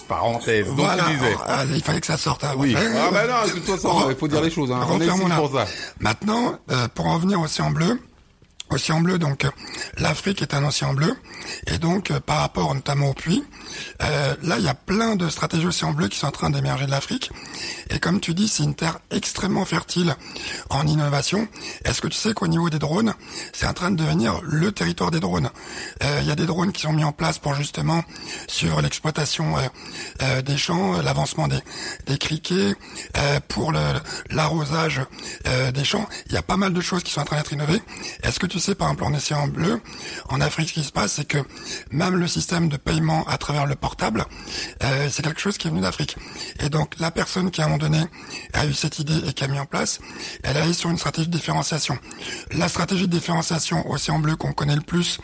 parenthèse. 0.08 0.66
Donc 0.66 0.76
voilà, 0.76 1.04
tu 1.04 1.14
disais. 1.14 1.36
Ah, 1.46 1.64
il 1.72 1.82
fallait 1.82 2.00
que 2.00 2.06
ça 2.06 2.16
sorte. 2.16 2.44
Hein, 2.44 2.54
oui. 2.56 2.74
Ah 2.76 3.10
ben 3.12 3.26
non, 3.26 3.46
de 3.46 3.50
toute 3.52 3.64
façon, 3.64 4.10
il 4.10 4.16
faut 4.16 4.28
dire 4.28 4.40
les 4.40 4.50
choses. 4.50 4.70
Hein. 4.70 4.86
On 4.88 5.00
est 5.00 5.06
ici 5.06 5.20
pour 5.36 5.52
ça. 5.52 5.66
Maintenant, 6.00 6.58
euh, 6.70 6.88
pour 6.94 7.06
en 7.06 7.18
venir 7.18 7.40
au 7.40 7.44
Océan 7.44 7.70
Bleu, 7.70 7.98
Océan 8.70 9.00
bleu, 9.00 9.18
donc 9.18 9.46
l'Afrique 9.98 10.42
est 10.42 10.54
un 10.54 10.64
océan 10.64 10.94
bleu, 10.94 11.14
et 11.66 11.78
donc 11.78 12.10
euh, 12.10 12.18
par 12.18 12.38
rapport 12.38 12.74
notamment 12.74 13.10
au 13.10 13.14
puits, 13.14 13.44
euh, 14.02 14.34
là 14.42 14.58
il 14.58 14.64
y 14.64 14.68
a 14.68 14.74
plein 14.74 15.16
de 15.16 15.28
stratégies 15.28 15.66
océan 15.66 15.92
bleu 15.92 16.08
qui 16.08 16.18
sont 16.18 16.26
en 16.26 16.32
train 16.32 16.50
d'émerger 16.50 16.86
de 16.86 16.90
l'Afrique, 16.90 17.30
et 17.90 17.98
comme 17.98 18.20
tu 18.20 18.34
dis, 18.34 18.48
c'est 18.48 18.62
une 18.62 18.74
terre 18.74 18.98
extrêmement 19.10 19.64
fertile 19.64 20.16
en 20.70 20.86
innovation. 20.86 21.48
Est-ce 21.84 22.00
que 22.00 22.08
tu 22.08 22.16
sais 22.16 22.32
qu'au 22.34 22.46
niveau 22.46 22.70
des 22.70 22.78
drones, 22.78 23.14
c'est 23.52 23.66
en 23.66 23.72
train 23.72 23.90
de 23.90 23.96
devenir 23.96 24.40
le 24.42 24.72
territoire 24.72 25.10
des 25.10 25.20
drones? 25.20 25.50
Euh, 26.02 26.20
Il 26.22 26.28
y 26.28 26.30
a 26.30 26.36
des 26.36 26.46
drones 26.46 26.72
qui 26.72 26.82
sont 26.82 26.92
mis 26.92 27.04
en 27.04 27.12
place 27.12 27.38
pour 27.38 27.54
justement 27.54 28.02
sur 28.48 28.80
l'exploitation 28.80 29.56
des 30.44 30.56
champs, 30.56 31.00
l'avancement 31.02 31.48
des, 31.48 31.60
des 32.06 32.18
criquets, 32.18 32.74
pour 33.48 33.72
l'arrosage 34.30 35.02
des 35.74 35.84
champs. 35.84 36.08
Il 36.26 36.32
y 36.32 36.36
a 36.36 36.42
pas 36.42 36.56
mal 36.56 36.72
de 36.72 36.80
choses 36.80 37.02
qui 37.02 37.12
sont 37.12 37.20
en 37.20 37.24
train 37.24 37.36
d'être 37.36 37.52
innovées. 37.52 37.82
Est-ce 38.22 38.38
que 38.38 38.46
tu 38.46 38.58
sais, 38.58 38.74
par 38.74 38.88
exemple, 38.88 39.04
en 39.04 39.14
océan 39.14 39.48
bleu, 39.48 39.80
en 40.28 40.40
Afrique, 40.40 40.68
ce 40.68 40.74
qui 40.74 40.84
se 40.84 40.92
passe, 40.92 41.12
c'est 41.14 41.24
que 41.24 41.38
même 41.90 42.16
le 42.16 42.26
système 42.26 42.68
de 42.68 42.76
paiement 42.76 43.24
à 43.26 43.38
travers 43.38 43.63
le 43.66 43.74
portable, 43.74 44.24
euh, 44.82 45.08
c'est 45.10 45.22
quelque 45.22 45.40
chose 45.40 45.58
qui 45.58 45.66
est 45.66 45.70
venu 45.70 45.82
d'Afrique. 45.82 46.16
Et 46.60 46.68
donc, 46.68 46.94
la 46.98 47.10
personne 47.10 47.50
qui, 47.50 47.60
à 47.60 47.64
un 47.64 47.68
moment 47.68 47.78
donné, 47.78 48.00
a 48.52 48.66
eu 48.66 48.72
cette 48.72 48.98
idée 48.98 49.28
et 49.28 49.32
qui 49.32 49.44
a 49.44 49.48
mis 49.48 49.58
en 49.58 49.66
place, 49.66 50.00
elle 50.42 50.56
a 50.56 50.66
eu 50.66 50.74
sur 50.74 50.90
une 50.90 50.98
stratégie 50.98 51.28
de 51.28 51.32
différenciation. 51.32 51.98
La 52.52 52.68
stratégie 52.68 53.06
de 53.06 53.12
différenciation 53.12 53.90
océan 53.90 54.18
bleu 54.18 54.36
qu'on 54.36 54.52
connaît 54.52 54.76
le 54.76 54.82
plus 54.82 55.18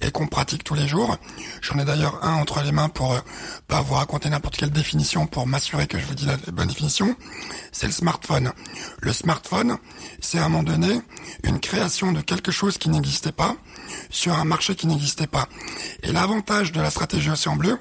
et 0.00 0.10
qu'on 0.10 0.26
pratique 0.26 0.64
tous 0.64 0.74
les 0.74 0.88
jours, 0.88 1.16
j'en 1.60 1.78
ai 1.78 1.84
d'ailleurs 1.84 2.22
un 2.24 2.34
entre 2.34 2.62
les 2.62 2.72
mains 2.72 2.88
pour 2.88 3.12
euh, 3.12 3.20
pas 3.68 3.82
vous 3.82 3.94
raconter 3.94 4.28
n'importe 4.28 4.56
quelle 4.56 4.70
définition 4.70 5.26
pour 5.26 5.46
m'assurer 5.46 5.86
que 5.86 5.98
je 5.98 6.04
vous 6.06 6.14
dis 6.14 6.26
la 6.26 6.36
bonne 6.52 6.68
définition, 6.68 7.16
c'est 7.72 7.86
le 7.86 7.92
smartphone. 7.92 8.52
Le 9.00 9.12
smartphone, 9.12 9.78
c'est 10.20 10.38
à 10.38 10.44
un 10.44 10.48
moment 10.48 10.62
donné 10.62 11.00
une 11.44 11.60
création 11.60 12.12
de 12.12 12.20
quelque 12.20 12.50
chose 12.50 12.78
qui 12.78 12.88
n'existait 12.88 13.32
pas 13.32 13.56
sur 14.10 14.34
un 14.38 14.44
marché 14.44 14.74
qui 14.74 14.86
n'existait 14.86 15.26
pas. 15.26 15.48
Et 16.02 16.12
l'avantage 16.12 16.72
de 16.72 16.80
la 16.80 16.90
stratégie 16.90 17.30
Océan 17.30 17.56
Bleu, 17.56 17.78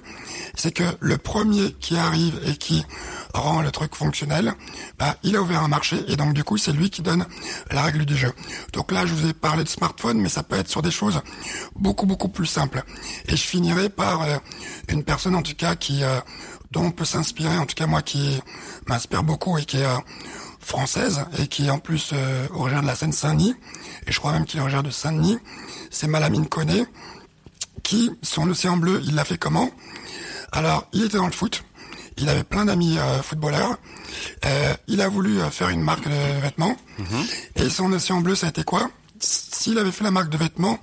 c'est 0.56 0.72
que 0.72 0.84
le 1.00 1.18
premier 1.18 1.74
qui 1.80 1.98
arrive 1.98 2.39
et 2.46 2.56
qui 2.56 2.86
rend 3.34 3.62
le 3.62 3.72
truc 3.72 3.96
fonctionnel, 3.96 4.53
bah, 4.98 5.18
il 5.24 5.36
a 5.36 5.41
ouvert 5.41 5.63
un 5.63 5.68
marché 5.68 6.03
et 6.08 6.15
donc 6.15 6.34
du 6.34 6.44
coup 6.44 6.58
c'est 6.58 6.72
lui 6.72 6.89
qui 6.89 7.01
donne 7.01 7.25
la 7.72 7.84
règle 7.84 8.06
du 8.06 8.15
jeu. 8.15 8.32
Donc 8.74 8.91
là 8.91 9.06
je 9.06 9.13
vous 9.13 9.27
ai 9.27 9.34
parlé 9.34 9.63
de 9.63 9.70
smartphone, 9.70 10.20
mais 10.20 10.30
ça 10.30 10.44
peut 10.44 10.58
être 10.58 10.70
sur 10.70 10.82
des 10.82 10.91
choses 10.91 11.22
beaucoup 11.75 12.06
beaucoup 12.06 12.30
plus 12.30 12.46
simples. 12.46 12.84
Et 13.27 13.36
je 13.36 13.44
finirai 13.44 13.89
par 13.89 14.24
euh, 14.24 14.38
une 14.89 15.03
personne 15.03 15.36
en 15.36 15.41
tout 15.41 15.56
cas 15.56 15.75
qui 15.75 16.03
euh, 16.03 16.20
dont 16.72 16.86
on 16.86 16.91
peut 16.91 17.06
s'inspirer, 17.06 17.58
en 17.58 17.65
tout 17.65 17.75
cas 17.75 17.88
moi 17.88 18.01
qui 18.01 18.41
m'inspire 18.88 19.24
beaucoup 19.24 19.58
et 19.58 19.65
qui 19.65 19.77
est 19.77 19.86
euh, 19.86 19.98
française 20.62 21.25
et 21.39 21.48
qui 21.48 21.68
est 21.68 21.70
en 21.70 21.80
plus 21.80 22.13
originaire 22.53 22.82
de 22.82 22.88
la 22.88 22.96
Seine-Saint-Denis, 22.96 23.56
et 24.08 24.12
je 24.12 24.20
crois 24.20 24.32
même 24.32 24.46
qu'il 24.46 24.60
est 24.60 24.62
originaire 24.62 24.84
de 24.84 24.91
Saint-Denis, 24.91 25.38
c'est 25.89 26.08
Malamine 26.08 26.48
Koné, 26.48 26.86
qui, 27.84 28.12
son 28.22 28.50
océan 28.50 28.77
bleu, 28.77 29.01
il 29.03 29.15
l'a 29.15 29.25
fait 29.25 29.38
comment? 29.38 29.70
Alors, 30.51 30.88
il 30.94 31.06
était 31.06 31.18
dans 31.18 31.25
le 31.25 31.32
foot, 31.32 31.63
il 32.18 32.30
avait 32.30 32.44
plein 32.44 32.65
d'amis 32.65 32.98
euh, 32.98 33.22
footballeurs, 33.22 33.77
euh, 34.46 34.74
il 34.88 35.01
a 35.01 35.08
voulu 35.08 35.39
euh, 35.39 35.50
faire 35.50 35.70
une 35.70 35.82
marque 35.82 36.08
de 36.08 36.41
vêtements, 36.41 36.75
mhm. 37.00 37.25
et 37.56 37.70
son 37.70 37.91
océan 37.94 38.22
bleu, 38.22 38.36
ça 38.36 38.48
a 38.48 38.50
été 38.50 38.63
quoi? 38.63 38.89
S'il 39.20 39.77
avait 39.77 39.91
fait 39.91 40.03
la 40.03 40.12
marque 40.12 40.30
de 40.30 40.38
vêtements, 40.38 40.80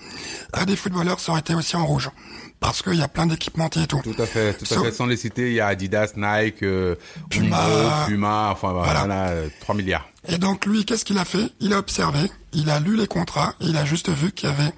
à 0.53 0.65
des 0.65 0.77
footballeurs, 0.77 1.21
ça 1.21 1.33
aurait 1.33 1.41
été 1.41 1.55
aussi 1.55 1.77
en 1.77 1.85
rouge 1.85 2.11
parce 2.61 2.83
qu'il 2.83 2.95
y 2.95 3.03
a 3.03 3.09
plein 3.09 3.27
d'équipementiers 3.27 3.83
et 3.83 3.87
tout. 3.87 4.00
Tout 4.03 4.21
à 4.21 4.27
fait, 4.27 4.55
tout 4.55 4.65
à 4.75 4.83
fait. 4.83 4.93
Sans 4.93 5.07
les 5.07 5.17
citer, 5.17 5.49
il 5.49 5.55
y 5.55 5.61
a 5.61 5.69
Adidas, 5.69 6.12
Nike, 6.17 6.65
Puma, 7.31 8.05
Puma, 8.07 8.50
enfin 8.53 8.73
voilà, 8.73 9.05
voilà 9.05 9.33
3 9.61 9.75
milliards. 9.75 10.09
Et 10.29 10.38
donc 10.38 10.67
lui, 10.67 10.85
qu'est-ce 10.85 11.05
qu'il 11.05 11.19
a 11.19 11.25
fait? 11.25 11.50
Il 11.61 11.73
a 11.73 11.79
observé, 11.79 12.31
il 12.53 12.69
a 12.71 12.81
lu 12.81 12.97
les 12.97 13.07
contrats, 13.07 13.55
il 13.61 13.77
a 13.77 13.85
juste 13.85 14.11
vu 14.11 14.33
qu'il 14.33 14.49
y 14.49 14.53
avait 14.53 14.73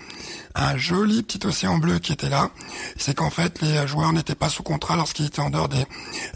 un 0.54 0.76
joli 0.76 1.22
petit 1.22 1.46
océan 1.46 1.78
bleu 1.78 1.98
qui 1.98 2.12
était 2.12 2.28
là, 2.28 2.50
c'est 2.96 3.14
qu'en 3.14 3.30
fait 3.30 3.60
les 3.62 3.86
joueurs 3.86 4.12
n'étaient 4.12 4.34
pas 4.34 4.48
sous 4.48 4.62
contrat 4.62 4.96
lorsqu'ils 4.96 5.26
étaient 5.26 5.40
en 5.40 5.50
dehors 5.50 5.68
des, 5.68 5.84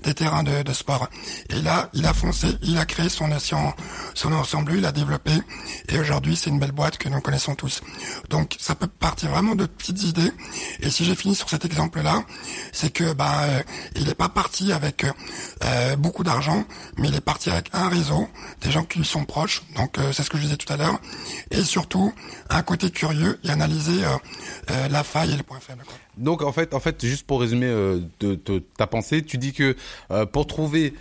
des 0.03 0.15
terrains 0.15 0.43
de, 0.43 0.63
de, 0.63 0.73
sport. 0.73 1.09
Et 1.51 1.61
là, 1.61 1.91
il 1.95 2.07
a 2.07 2.15
foncé, 2.15 2.49
il 2.63 2.79
a 2.79 2.85
créé 2.85 3.09
son 3.09 3.31
océan, 3.33 3.75
son 4.15 4.33
océan 4.33 4.63
bleu, 4.63 4.79
il 4.79 4.87
a 4.87 4.93
développé, 4.93 5.33
et 5.89 5.99
aujourd'hui 5.99 6.37
c'est 6.37 6.51
une 6.51 6.59
belle 6.59 6.73
boîte 6.73 6.99
que 6.99 7.09
nous 7.09 7.21
connaissons 7.21 7.55
tous. 7.55 7.83
Donc 8.31 8.57
ça 8.59 8.75
peut 8.75 8.87
partir 8.87 9.31
vraiment 9.31 9.55
de 9.55 9.67
petites 9.67 10.03
idées. 10.05 10.33
Et 10.81 10.91
si 10.91 11.05
j'ai 11.05 11.15
fini 11.15 11.35
sur 11.35 11.49
cet 11.49 11.65
exemple-là, 11.65 12.23
c'est 12.73 12.91
que 12.91 13.13
bah 13.13 13.43
euh, 13.43 13.63
il 13.97 14.07
n'est 14.07 14.15
pas 14.15 14.29
parti 14.29 14.73
avec 14.73 15.05
euh, 15.65 15.97
beaucoup 15.97 16.25
d'argent, 16.25 16.65
mais 16.99 17.09
il 17.09 17.15
est 17.15 17.21
parti 17.21 17.51
avec 17.51 17.71
un 17.73 17.89
réseau, 17.89 18.29
des 18.61 18.71
gens 18.71 18.85
qui 18.85 18.99
lui 18.99 19.07
sont 19.07 19.25
proches. 19.25 19.63
Donc 19.77 19.99
euh, 19.99 20.13
c'est 20.13 20.23
ce 20.23 20.31
que 20.31 20.39
je 20.39 20.43
disais 20.45 20.57
tout 20.57 20.73
à 20.73 20.77
l'heure, 20.77 21.01
et 21.51 21.63
surtout 21.63 22.13
un 22.51 22.63
côté 22.63 22.91
curieux 22.91 23.41
et 23.45 23.51
analyser 23.51 24.05
euh, 24.15 24.73
euh, 24.73 24.89
la 24.89 25.03
faille 25.03 25.33
et 25.33 25.37
le 25.37 25.43
point. 25.43 25.59
Donc 26.17 26.43
en 26.43 26.53
fait, 26.53 26.75
en 26.75 26.81
fait, 26.81 27.05
juste 27.05 27.27
pour 27.27 27.41
résumer 27.41 27.67
euh, 27.67 28.01
de, 28.21 28.35
ta 28.77 28.87
pensée, 28.87 29.23
tu 29.23 29.39
dis 29.39 29.53
que 29.53 29.77
pour 30.33 30.47
trouver 30.47 30.95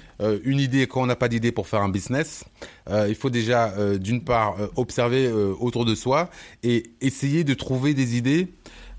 une 0.43 0.59
idée 0.59 0.87
quand 0.87 1.01
on 1.01 1.05
n'a 1.05 1.15
pas 1.15 1.27
d'idée 1.27 1.51
pour 1.51 1.67
faire 1.67 1.81
un 1.81 1.89
business, 1.89 2.45
il 2.89 3.15
faut 3.15 3.29
déjà 3.29 3.73
d'une 3.97 4.23
part 4.23 4.55
observer 4.75 5.29
autour 5.59 5.85
de 5.85 5.95
soi 5.95 6.29
et 6.63 6.83
essayer 7.01 7.43
de 7.43 7.53
trouver 7.53 7.93
des 7.93 8.15
idées 8.15 8.47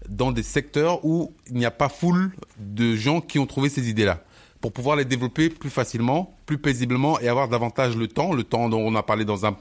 dans 0.08 0.32
des 0.32 0.42
secteurs 0.42 1.04
où 1.04 1.32
il 1.48 1.56
n'y 1.56 1.64
a 1.64 1.70
pas 1.70 1.88
foule 1.88 2.32
de 2.58 2.94
gens 2.94 3.20
qui 3.20 3.38
ont 3.38 3.46
trouvé 3.46 3.70
ces 3.70 3.88
idées-là 3.88 4.22
pour 4.64 4.72
pouvoir 4.72 4.96
les 4.96 5.04
développer 5.04 5.50
plus 5.50 5.68
facilement, 5.68 6.34
plus 6.46 6.56
paisiblement 6.56 7.20
et 7.20 7.28
avoir 7.28 7.48
davantage 7.48 7.98
le 7.98 8.08
temps, 8.08 8.32
le 8.32 8.44
temps 8.44 8.70
dont 8.70 8.80
on 8.80 8.94
a 8.94 9.02
parlé 9.02 9.26
dans 9.26 9.44
un, 9.44 9.54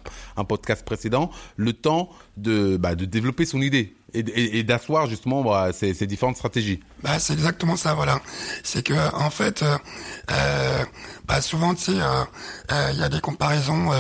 podcast 0.46 0.86
précédent, 0.86 1.30
le 1.58 1.74
temps 1.74 2.10
de, 2.38 2.78
bah, 2.78 2.96
de 2.96 3.04
développer 3.04 3.44
son 3.44 3.62
idée 3.62 3.98
et, 4.14 4.64
d'asseoir 4.64 5.08
justement 5.08 5.44
bah, 5.44 5.72
ces, 5.74 6.08
différentes 6.08 6.38
stratégies. 6.38 6.80
Bah, 7.02 7.20
c'est 7.20 7.34
exactement 7.34 7.76
ça, 7.76 7.96
voilà. 7.96 8.22
C'est 8.64 8.82
que 8.82 8.94
en 9.14 9.30
fait, 9.30 9.62
euh, 9.62 9.78
euh 10.32 10.86
bah, 11.28 11.42
souvent, 11.42 11.76
tu 11.76 11.92
euh, 11.92 12.24
euh, 12.72 12.90
il 12.94 13.00
y 13.00 13.04
a 13.04 13.10
des 13.10 13.20
comparaisons 13.20 13.92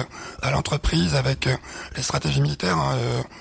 à 0.42 0.52
l'entreprise 0.52 1.16
avec 1.16 1.50
les 1.98 2.02
stratégies 2.02 2.40
militaires. 2.40 2.78
Hein, 2.78 2.96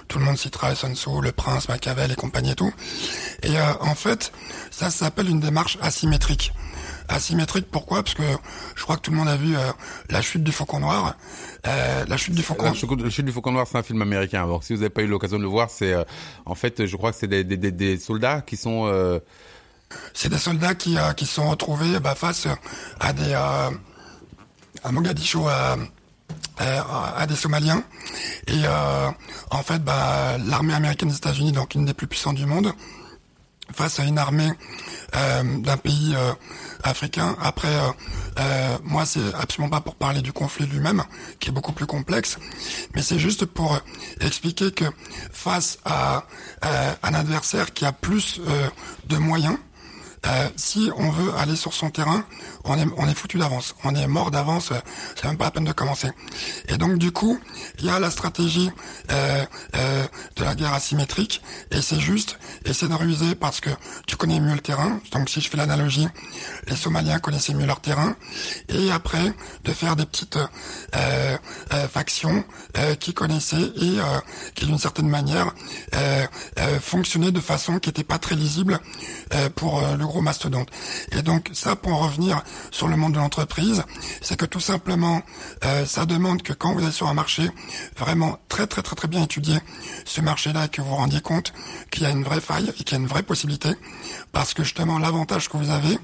tout 0.08 0.18
le 0.18 0.24
monde 0.24 0.36
citera 0.36 0.74
Sun 0.74 0.96
Tzu, 0.96 1.10
le 1.22 1.30
Prince, 1.30 1.68
Machiavel 1.68 2.10
et 2.10 2.16
compagnie 2.16 2.50
et 2.50 2.56
tout. 2.56 2.72
Et 3.44 3.54
en 3.80 3.94
fait, 3.94 4.32
ça 4.72 4.90
s'appelle 4.90 5.28
une 5.28 5.40
démarche 5.40 5.78
asymétrique. 5.80 6.52
Asymétrique. 7.12 7.66
Pourquoi? 7.70 8.02
Parce 8.02 8.14
que 8.14 8.22
je 8.74 8.82
crois 8.82 8.96
que 8.96 9.02
tout 9.02 9.10
le 9.10 9.16
monde 9.16 9.28
a 9.28 9.36
vu 9.36 9.54
la 10.10 10.22
chute 10.22 10.42
du 10.42 10.52
Faucon 10.52 10.80
Noir. 10.80 11.16
la 11.64 12.16
chute 12.16 12.34
du 12.34 12.42
Faucon. 12.42 12.64
La 12.64 13.10
chute, 13.10 13.24
du 13.24 13.32
Faucon 13.32 13.52
Noir, 13.52 13.66
c'est 13.70 13.78
un 13.78 13.82
film 13.82 14.02
américain. 14.02 14.46
Si 14.62 14.72
vous 14.72 14.80
n'avez 14.80 14.90
pas 14.90 15.02
eu 15.02 15.06
l'occasion 15.06 15.38
de 15.38 15.42
le 15.42 15.48
voir, 15.48 15.70
c'est 15.70 15.94
en 16.46 16.54
fait, 16.54 16.86
je 16.86 16.96
crois 16.96 17.12
que 17.12 17.18
c'est 17.18 17.28
des, 17.28 17.44
des, 17.44 17.70
des, 17.70 17.98
soldats 17.98 18.40
qui 18.40 18.56
sont 18.56 19.20
c'est 20.14 20.30
des 20.30 20.38
soldats 20.38 20.74
qui, 20.74 20.96
qui 21.16 21.26
sont 21.26 21.50
retrouvés 21.50 22.00
bah, 22.00 22.14
face 22.14 22.48
à 23.00 23.12
des 23.12 23.34
à 23.34 23.70
Mogadiscio 24.90 25.46
à, 25.48 25.76
à, 26.58 27.26
des 27.26 27.36
Somaliens 27.36 27.82
et 28.46 28.62
en 29.50 29.62
fait 29.62 29.84
bah, 29.84 30.38
l'armée 30.46 30.74
américaine 30.74 31.10
des 31.10 31.16
États-Unis 31.16 31.52
donc 31.52 31.74
une 31.74 31.84
des 31.84 31.94
plus 31.94 32.06
puissantes 32.06 32.36
du 32.36 32.46
monde 32.46 32.72
face 33.72 34.00
à 34.00 34.04
une 34.04 34.18
armée 34.18 34.50
euh, 35.16 35.42
d'un 35.60 35.76
pays 35.76 36.14
euh, 36.14 36.32
africain. 36.82 37.36
Après, 37.40 37.74
euh, 38.38 38.78
moi, 38.82 39.06
c'est 39.06 39.34
absolument 39.34 39.70
pas 39.70 39.80
pour 39.80 39.94
parler 39.94 40.22
du 40.22 40.32
conflit 40.32 40.66
lui-même, 40.66 41.04
qui 41.40 41.50
est 41.50 41.52
beaucoup 41.52 41.72
plus 41.72 41.86
complexe, 41.86 42.38
mais 42.94 43.02
c'est 43.02 43.18
juste 43.18 43.44
pour 43.46 43.78
expliquer 44.20 44.72
que 44.72 44.84
face 45.32 45.78
à 45.84 46.24
un 46.62 47.14
adversaire 47.14 47.72
qui 47.72 47.84
a 47.84 47.92
plus 47.92 48.40
de 49.06 49.16
moyens, 49.16 49.56
euh, 50.24 50.48
si 50.54 50.90
on 50.96 51.10
veut 51.10 51.34
aller 51.34 51.56
sur 51.56 51.74
son 51.74 51.90
terrain, 51.90 52.24
on 52.64 52.78
est, 52.78 52.86
on 52.96 53.08
est 53.08 53.14
foutu 53.14 53.38
d'avance. 53.38 53.74
On 53.84 53.94
est 53.94 54.06
mort 54.06 54.30
d'avance, 54.30 54.72
euh, 54.72 54.76
c'est 55.14 55.24
même 55.24 55.36
pas 55.36 55.46
la 55.46 55.50
peine 55.50 55.64
de 55.64 55.72
commencer. 55.72 56.10
Et 56.68 56.76
donc 56.76 56.98
du 56.98 57.12
coup, 57.12 57.38
il 57.78 57.86
y 57.86 57.90
a 57.90 57.98
la 57.98 58.10
stratégie 58.10 58.70
euh, 59.10 59.44
euh, 59.76 60.06
de 60.36 60.44
la 60.44 60.54
guerre 60.54 60.74
asymétrique, 60.74 61.42
et 61.70 61.82
c'est 61.82 62.00
juste 62.00 62.38
essayer 62.64 62.88
de 62.88 62.96
ruser 62.96 63.34
parce 63.34 63.60
que 63.60 63.70
tu 64.06 64.16
connais 64.16 64.40
mieux 64.40 64.54
le 64.54 64.60
terrain. 64.60 65.00
Donc 65.12 65.28
si 65.28 65.40
je 65.40 65.48
fais 65.48 65.56
l'analogie, 65.56 66.08
les 66.66 66.76
Somaliens 66.76 67.18
connaissaient 67.18 67.54
mieux 67.54 67.66
leur 67.66 67.80
terrain, 67.80 68.16
et 68.68 68.90
après 68.90 69.32
de 69.64 69.72
faire 69.72 69.96
des 69.96 70.06
petites 70.06 70.38
euh, 70.96 71.38
factions 71.88 72.44
qui 73.00 73.14
connaissaient 73.14 73.72
et 73.80 73.98
qui 74.54 74.66
d'une 74.66 74.78
certaine 74.78 75.08
manière 75.08 75.52
fonctionnaient 76.80 77.32
de 77.32 77.40
façon 77.40 77.78
qui 77.78 77.88
n'était 77.88 78.04
pas 78.04 78.18
très 78.18 78.34
lisible 78.34 78.80
pour 79.56 79.80
le 79.80 80.20
mastodonte. 80.20 80.68
Et 81.12 81.22
donc 81.22 81.50
ça, 81.52 81.76
pour 81.76 81.92
en 81.92 82.06
revenir 82.06 82.42
sur 82.70 82.88
le 82.88 82.96
monde 82.96 83.12
de 83.12 83.18
l'entreprise, 83.18 83.84
c'est 84.20 84.36
que 84.36 84.46
tout 84.46 84.60
simplement, 84.60 85.22
euh, 85.64 85.86
ça 85.86 86.06
demande 86.06 86.42
que 86.42 86.52
quand 86.52 86.74
vous 86.74 86.84
êtes 86.84 86.92
sur 86.92 87.08
un 87.08 87.14
marché 87.14 87.48
vraiment 87.96 88.38
très 88.48 88.66
très 88.66 88.82
très 88.82 88.96
très 88.96 89.08
bien 89.08 89.22
étudié, 89.22 89.58
ce 90.04 90.20
marché-là, 90.20 90.66
et 90.66 90.68
que 90.68 90.80
vous 90.80 90.88
vous 90.88 90.96
rendiez 90.96 91.20
compte 91.20 91.52
qu'il 91.90 92.02
y 92.02 92.06
a 92.06 92.10
une 92.10 92.24
vraie 92.24 92.40
faille 92.40 92.72
et 92.78 92.84
qu'il 92.84 92.92
y 92.92 93.00
a 93.00 93.02
une 93.02 93.08
vraie 93.08 93.22
possibilité, 93.22 93.70
parce 94.32 94.54
que 94.54 94.64
justement 94.64 94.98
l'avantage 94.98 95.48
que 95.48 95.56
vous 95.56 95.70
avez, 95.70 95.98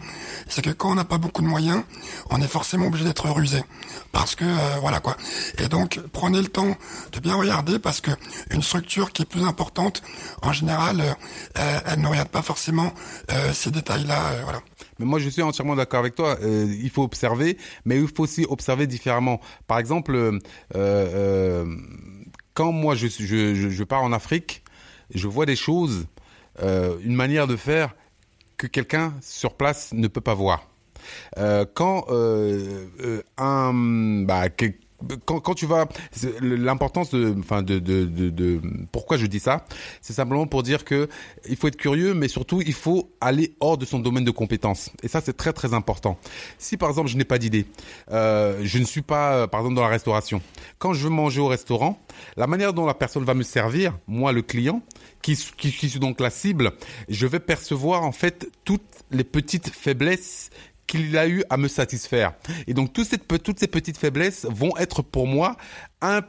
c'est 0.49 0.63
que 0.63 0.71
quand 0.71 0.93
on 0.93 0.95
n'a 0.95 1.05
pas 1.05 1.19
beaucoup 1.19 1.43
de 1.43 1.47
moyens, 1.47 1.83
on 2.31 2.41
est 2.41 2.49
forcément 2.49 2.87
obligé 2.87 3.05
d'être 3.05 3.29
rusé, 3.31 3.63
parce 4.13 4.35
que 4.35 4.45
euh, 4.45 4.79
voilà 4.81 5.01
quoi. 5.01 5.17
Et 5.59 5.69
donc 5.69 6.01
prenez 6.13 6.41
le 6.41 6.49
temps 6.49 6.77
de 7.13 7.21
bien 7.21 7.35
regarder, 7.35 7.79
parce 7.79 8.01
que 8.01 8.11
une 8.51 8.63
structure 8.63 9.13
qui 9.13 9.23
est 9.23 9.27
plus 9.27 9.45
importante, 9.45 10.03
en 10.43 10.53
général, 10.53 11.01
euh, 11.59 11.81
elle 11.87 12.01
ne 12.01 12.07
regarde 12.07 12.29
pas 12.29 12.43
forcément 12.43 12.93
ces 13.53 13.71
détails 13.71 14.05
là 14.05 14.19
euh, 14.29 14.41
voilà. 14.45 14.63
Mais 14.99 15.07
moi, 15.07 15.19
je 15.19 15.29
suis 15.29 15.43
entièrement 15.43 15.77
d'accord 15.77 16.01
avec 16.01 16.15
toi. 16.15 16.39
Euh, 16.43 16.67
il 16.81 16.91
faut 16.91 17.03
observer, 17.03 17.57
mais 17.85 18.01
il 18.01 18.09
faut 18.09 18.25
aussi 18.25 18.47
observer 18.49 18.87
différemment. 18.87 19.41
Par 19.67 19.79
exemple, 19.79 20.39
euh, 20.75 21.77
quand 22.55 22.73
moi 22.73 22.95
je, 22.95 23.07
je, 23.07 23.71
je, 23.71 23.85
pars 23.85 24.03
en 24.03 24.13
Afrique, 24.13 24.65
je 25.15 25.29
vois 25.29 25.47
des 25.47 25.57
choses, 25.57 26.07
une 26.61 27.15
manière 27.15 27.47
de 27.47 27.57
faire 27.57 27.95
que 28.59 28.67
quelqu'un 28.67 29.15
sur 29.23 29.55
place 29.55 29.93
ne 29.95 30.09
peut 30.09 30.21
pas 30.21 30.35
voir. 30.35 30.69
quand 31.75 32.07
un 33.39 33.73
bah, 34.25 34.49
quand, 35.25 35.55
tu 35.55 35.67
vas, 35.67 35.87
l'importance 36.41 37.11
de, 37.11 37.35
enfin 37.39 37.63
de, 37.63 37.79
de, 37.79 38.05
de, 38.05 38.61
pourquoi 38.91 39.17
je 39.17 39.27
dis 39.27 39.39
ça, 39.39 39.65
c'est 40.01 40.13
simplement 40.13 40.47
pour 40.47 40.63
dire 40.63 40.85
que 40.85 41.09
il 41.49 41.57
faut 41.57 41.69
être 41.69 41.77
curieux, 41.77 42.15
mais 42.15 42.27
surtout 42.27 42.61
il 42.63 42.73
faut 42.73 43.11
aller 43.21 43.55
hors 43.61 43.79
de 43.79 43.85
son 43.85 44.01
domaine 44.01 44.25
de 44.25 44.31
compétence. 44.31 44.91
Et 45.03 45.09
ça 45.09 45.21
c'est 45.21 45.37
très 45.37 45.53
très 45.53 45.73
important. 45.73 46.19
Si 46.59 46.77
par 46.77 46.89
exemple 46.89 47.09
je 47.09 47.17
n'ai 47.17 47.25
pas 47.25 47.39
d'idée, 47.39 47.67
euh, 48.11 48.61
je 48.65 48.79
ne 48.79 48.85
suis 48.85 49.03
pas 49.03 49.35
euh, 49.35 49.47
par 49.47 49.61
exemple 49.61 49.77
dans 49.77 49.83
la 49.83 49.89
restauration. 49.89 50.43
Quand 50.79 50.93
je 50.95 51.05
veux 51.05 51.11
manger 51.11 51.41
au 51.41 51.49
restaurant, 51.49 52.01
la 52.37 52.47
manière 52.47 52.73
dont 52.73 52.87
la 52.87 52.95
personne 52.95 53.25
va 53.25 53.35
me 53.35 53.45
servir, 53.45 53.97
moi 54.09 54.33
le 54.33 54.43
client, 54.43 54.83
qui, 55.23 55.37
qui 55.57 55.71
suis 55.71 55.99
donc 55.99 56.21
la 56.21 56.31
cible, 56.31 56.73
je 57.09 57.27
vais 57.27 57.41
percevoir 57.41 58.03
en 58.03 58.13
fait 58.13 58.51
toutes 58.65 58.83
les 59.11 59.25
petites 59.25 59.69
faiblesses 59.69 60.51
qu'il 60.89 61.17
a 61.17 61.29
eu 61.29 61.45
à 61.51 61.57
me 61.57 61.69
satisfaire. 61.69 62.33
Et 62.67 62.75
donc 62.75 62.93
toutes 62.93 63.07
ces, 63.09 63.19
petites 63.69 63.99
faiblesses 63.99 64.47
vont 64.51 64.77
être 64.77 65.03
pour 65.03 65.29
moi 65.29 65.57
un 66.01 66.23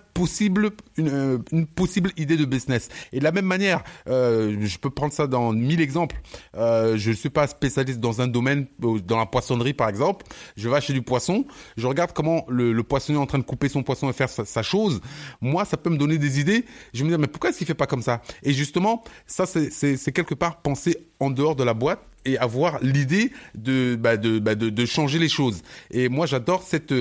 une, 0.98 1.08
euh, 1.08 1.38
une, 1.52 1.65
possible 1.65 2.12
idée 2.17 2.36
de 2.36 2.45
business. 2.45 2.89
Et 3.13 3.19
de 3.19 3.24
la 3.24 3.32
même 3.32 3.45
manière, 3.45 3.84
euh, 4.08 4.58
je 4.60 4.78
peux 4.78 4.89
prendre 4.89 5.13
ça 5.13 5.28
dans 5.28 5.54
mille 5.54 5.80
exemples. 5.82 6.19
Euh, 6.56 6.98
je 6.98 7.12
ne 7.12 7.15
suis 7.15 7.30
pas 7.30 7.48
spécialiste 7.48 8.00
dans 8.00 8.22
un 8.22 8.28
domaine, 8.28 8.67
euh, 8.84 9.00
dans 9.00 9.17
la 9.17 9.26
poissonnerie 9.26 9.74
par 9.74 9.88
exemple. 9.88 10.26
Je 10.58 10.67
vais 10.67 10.76
acheter 10.76 10.93
du 10.93 11.02
poisson, 11.02 11.45
je 11.78 11.88
regarde 11.88 12.12
comment 12.13 12.45
le, 12.50 12.74
le 12.74 12.84
poissonnier 12.84 13.17
est 13.17 13.22
en 13.22 13.28
train 13.28 13.38
de 13.38 13.43
couper 13.43 13.69
son 13.69 13.84
poisson 13.84 14.10
et 14.10 14.13
faire 14.13 14.30
sa, 14.30 14.45
sa, 14.45 14.62
chose. 14.62 15.00
Moi, 15.41 15.63
ça 15.65 15.78
peut 15.78 15.89
me 15.89 15.98
donner 15.98 16.17
des 16.17 16.39
idées. 16.39 16.65
Je 16.93 17.04
me 17.04 17.10
dis 17.10 17.17
mais 17.17 17.28
pourquoi 17.28 17.52
est-ce 17.52 17.58
qu'il 17.58 17.67
fait 17.67 17.74
pas 17.74 17.88
comme 17.88 18.02
ça? 18.02 18.22
Et 18.43 18.54
justement, 18.54 19.04
ça 19.26 19.45
c'est 19.45 20.12
quelque 20.12 20.36
part 20.36 20.62
penser 20.62 21.08
en 21.19 21.30
dehors 21.30 21.56
de 21.56 21.63
la 21.63 21.74
boîte 21.74 22.02
et 22.25 22.38
avoir 22.38 22.79
l'idée 22.82 23.32
de, 23.55 23.95
bah 23.95 24.17
de, 24.17 24.39
bah 24.39 24.55
de, 24.55 24.69
de 24.69 24.86
changer 24.86 25.19
les 25.19 25.29
choses. 25.29 25.62
Et 25.91 26.10
moi, 26.10 26.25
j'adore 26.25 26.63
cette 26.63 26.93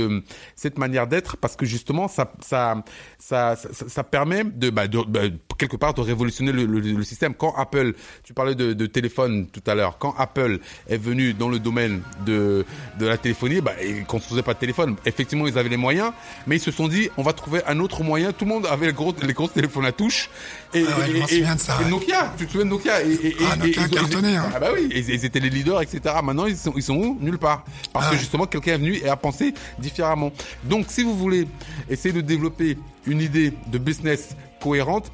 cette 0.56 0.78
manière 0.78 1.06
d'être 1.06 1.36
parce 1.36 1.56
que 1.56 1.66
justement, 1.66 2.08
ça, 2.08 2.32
ça 2.40 2.82
ça, 3.18 3.56
ça, 3.56 4.04
permet 4.04 4.44
de, 4.44 4.70
bah, 4.70 4.86
bah, 4.86 5.20
quelque 5.58 5.76
part 5.76 5.92
de 5.92 6.00
révolutionner 6.00 6.52
le, 6.52 7.02
système. 7.02 7.34
Quand 7.34 7.54
Apple, 7.56 7.94
tu 8.22 8.32
parlais 8.32 8.54
de, 8.54 8.86
téléphone 8.86 9.48
tout 9.48 9.62
à 9.66 9.74
l'heure, 9.74 9.98
quand 9.98 10.14
Apple 10.16 10.60
est 10.88 10.96
venu 10.96 11.34
dans 11.34 11.48
le 11.48 11.58
domaine 11.58 12.00
de, 12.24 12.64
de 12.98 13.06
la 13.06 13.18
téléphonie, 13.18 13.60
bah, 13.60 13.72
ils 13.82 14.04
construisaient 14.04 14.42
pas 14.42 14.54
de 14.54 14.58
téléphone. 14.58 14.96
Effectivement, 15.04 15.46
ils 15.46 15.58
avaient 15.58 15.68
les 15.68 15.76
moyens, 15.76 16.12
mais 16.46 16.56
ils 16.56 16.60
se 16.60 16.70
sont 16.70 16.88
dit, 16.88 17.10
on 17.16 17.22
va 17.22 17.32
trouver 17.32 17.60
un 17.66 17.80
autre 17.80 18.02
moyen. 18.02 18.32
Tout 18.32 18.44
le 18.44 18.50
monde 18.50 18.66
avait 18.66 18.86
les 18.86 18.92
gros, 18.92 19.14
les 19.22 19.32
gros 19.32 19.48
téléphones 19.48 19.84
à 19.84 19.92
touche. 19.92 20.30
Et, 20.74 20.84
ah 20.86 21.88
Nokia, 21.88 22.32
tu 22.38 22.46
te 22.46 22.52
souviens 22.52 22.64
de 22.66 22.70
Nokia 22.70 23.02
et, 23.02 23.36
ah, 23.50 23.56
Nokia 23.56 23.88
cartonné, 23.88 24.36
hein. 24.36 24.50
Ah 24.54 24.60
bah 24.60 24.70
oui, 24.74 24.88
ils, 24.94 25.24
étaient 25.24 25.40
les 25.40 25.50
leaders, 25.50 25.82
etc. 25.82 26.14
Maintenant, 26.22 26.46
ils 26.46 26.56
sont, 26.56 26.72
ils 26.76 26.82
sont 26.82 26.96
où? 26.96 27.18
Nulle 27.20 27.38
part. 27.38 27.64
Parce 27.92 28.06
ah 28.08 28.10
que 28.12 28.16
justement, 28.16 28.46
quelqu'un 28.46 28.74
est 28.74 28.78
venu 28.78 28.96
et 28.96 29.08
a 29.08 29.16
pensé 29.16 29.54
différemment. 29.78 30.32
Donc, 30.64 30.86
si 30.88 31.02
vous 31.02 31.16
voulez 31.16 31.48
essayer 31.88 32.14
de 32.14 32.20
développer 32.20 32.78
une 33.06 33.20
idée 33.20 33.52
de 33.66 33.78
business 33.78 34.36
cohérente, 34.60 35.10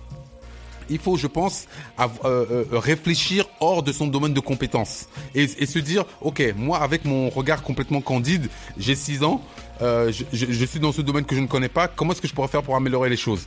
il 0.90 0.98
faut, 0.98 1.16
je 1.16 1.26
pense, 1.26 1.66
euh, 2.00 2.08
euh, 2.24 2.64
réfléchir 2.72 3.46
hors 3.60 3.82
de 3.82 3.92
son 3.92 4.06
domaine 4.06 4.34
de 4.34 4.40
compétences 4.40 5.06
et, 5.34 5.46
se 5.66 5.78
dire, 5.78 6.04
ok, 6.20 6.42
moi 6.56 6.78
avec 6.78 7.04
mon 7.04 7.30
regard 7.30 7.62
complètement 7.62 8.00
candide, 8.00 8.48
j'ai 8.78 8.94
6 8.94 9.22
ans, 9.24 9.42
euh, 9.82 10.12
je, 10.32 10.64
suis 10.64 10.80
dans 10.80 10.92
ce 10.92 11.00
domaine 11.00 11.24
que 11.24 11.34
je 11.34 11.40
ne 11.40 11.46
connais 11.46 11.68
pas, 11.68 11.88
comment 11.88 12.12
est-ce 12.12 12.22
que 12.22 12.28
je 12.28 12.34
pourrais 12.34 12.48
faire 12.48 12.62
pour 12.62 12.76
améliorer 12.76 13.08
les 13.08 13.16
choses 13.16 13.46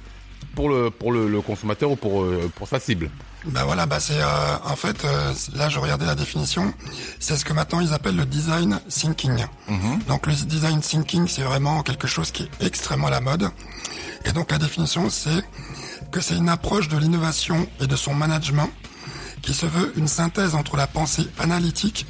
pour 0.53 0.69
le 0.69 0.91
pour 0.91 1.11
le, 1.11 1.41
consommateur 1.41 1.91
ou 1.91 1.95
pour 1.95 2.25
pour 2.55 2.67
sa 2.67 2.79
cible? 2.79 3.09
Ben 3.45 3.63
voilà, 3.63 3.85
bah 3.85 3.99
c'est 3.99 4.21
en 4.23 4.75
fait 4.75 5.03
là 5.55 5.69
je 5.69 5.79
regardais 5.79 6.05
la 6.05 6.15
définition, 6.15 6.73
c'est 7.19 7.37
ce 7.37 7.45
que 7.45 7.53
maintenant 7.53 7.79
ils 7.79 7.93
appellent 7.93 8.15
le 8.17 8.25
design 8.25 8.79
thinking. 8.89 9.45
Mm-hmm. 9.69 10.05
Donc 10.07 10.27
le 10.27 10.33
design 10.33 10.79
thinking 10.79 11.27
c'est 11.27 11.43
vraiment 11.43 11.81
quelque 11.81 12.07
chose 12.07 12.31
qui 12.31 12.43
est 12.43 12.65
extrêmement 12.65 13.07
à 13.07 13.11
la 13.11 13.21
mode. 13.21 13.49
Et 14.27 14.33
donc 14.33 14.51
la 14.51 14.57
définition, 14.57 15.09
c'est 15.09 15.43
que 16.11 16.21
c'est 16.21 16.35
une 16.35 16.49
approche 16.49 16.87
de 16.87 16.97
l'innovation 16.97 17.67
et 17.81 17.87
de 17.87 17.95
son 17.95 18.13
management 18.13 18.69
qui 19.41 19.53
se 19.53 19.65
veut 19.65 19.93
une 19.97 20.07
synthèse 20.07 20.55
entre 20.55 20.77
la 20.77 20.87
pensée 20.87 21.27
analytique 21.39 22.05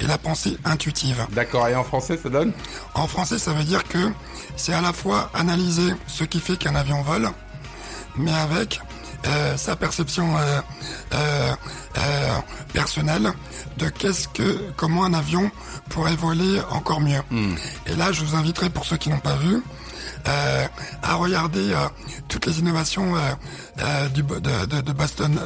et 0.00 0.06
la 0.06 0.18
pensée 0.18 0.56
intuitive. 0.64 1.26
D'accord, 1.32 1.68
et 1.68 1.74
en 1.74 1.84
français 1.84 2.18
ça 2.22 2.28
donne? 2.28 2.52
En 2.94 3.06
français 3.06 3.38
ça 3.38 3.52
veut 3.52 3.64
dire 3.64 3.84
que 3.84 4.12
c'est 4.56 4.72
à 4.72 4.80
la 4.80 4.92
fois 4.92 5.30
analyser 5.34 5.94
ce 6.06 6.24
qui 6.24 6.40
fait 6.40 6.56
qu'un 6.56 6.74
avion 6.74 7.02
vole, 7.02 7.28
mais 8.16 8.32
avec 8.32 8.80
euh, 9.26 9.56
sa 9.56 9.76
perception 9.76 10.36
euh, 10.38 10.60
euh, 11.14 11.52
personnelle 12.72 13.30
de 13.76 13.88
qu'est-ce 13.90 14.28
que 14.28 14.58
comment 14.76 15.04
un 15.04 15.12
avion 15.12 15.50
pourrait 15.90 16.16
voler 16.16 16.60
encore 16.70 17.00
mieux. 17.00 17.20
Hmm. 17.30 17.54
Et 17.86 17.96
là, 17.96 18.12
je 18.12 18.24
vous 18.24 18.34
inviterai 18.34 18.70
pour 18.70 18.86
ceux 18.86 18.96
qui 18.96 19.10
n'ont 19.10 19.18
pas 19.18 19.36
vu 19.36 19.62
à 20.24 21.14
regarder 21.14 21.72
euh, 21.72 21.88
toutes 22.28 22.46
les 22.46 22.58
innovations 22.58 23.14
euh, 23.16 24.08
du, 24.08 24.22
de, 24.22 24.80
de, 24.80 24.92
Boston 24.92 25.38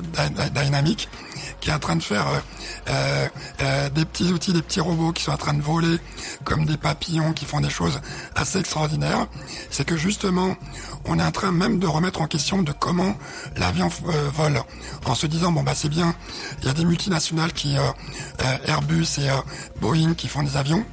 Dynamics 0.55 1.09
qui 1.61 1.71
est 1.71 1.73
en 1.73 1.79
train 1.79 1.97
de 1.97 2.03
faire 2.03 2.27
des 3.95 4.05
petits 4.05 4.33
outils, 4.33 4.53
des 4.53 4.63
petits 4.63 4.81
robots 4.81 5.13
qui 5.13 5.23
sont 5.23 5.33
en 5.33 5.37
train 5.37 5.55
de 5.55 5.63
voler 5.63 5.99
comme 6.45 6.67
des 6.67 6.77
papillons, 6.77 7.33
qui 7.33 7.45
font 7.45 7.61
des 7.61 7.71
choses 7.71 8.01
assez 8.35 8.59
extraordinaires. 8.59 9.27
C'est 9.71 9.87
que 9.87 9.97
justement, 9.97 10.57
on 11.07 11.19
est 11.19 11.23
en 11.23 11.31
train 11.31 11.53
même 11.53 11.79
de 11.79 11.87
remettre 11.87 12.21
en 12.21 12.27
question 12.27 12.63
de 12.63 12.73
comment 12.73 13.15
l'avion 13.57 13.89
vole, 14.35 14.61
en 15.07 15.15
se 15.15 15.27
disant 15.27 15.53
bon 15.53 15.63
bah 15.63 15.75
c'est 15.75 15.89
bien, 15.89 16.15
il 16.61 16.67
y 16.67 16.71
a 16.71 16.75
des 16.75 16.85
multinationales 16.85 17.53
qui 17.53 17.77
Airbus 18.67 19.07
et 19.19 19.31
Boeing 19.81 20.15
qui 20.15 20.29
font 20.29 20.43
des 20.43 20.57
avions 20.57 20.85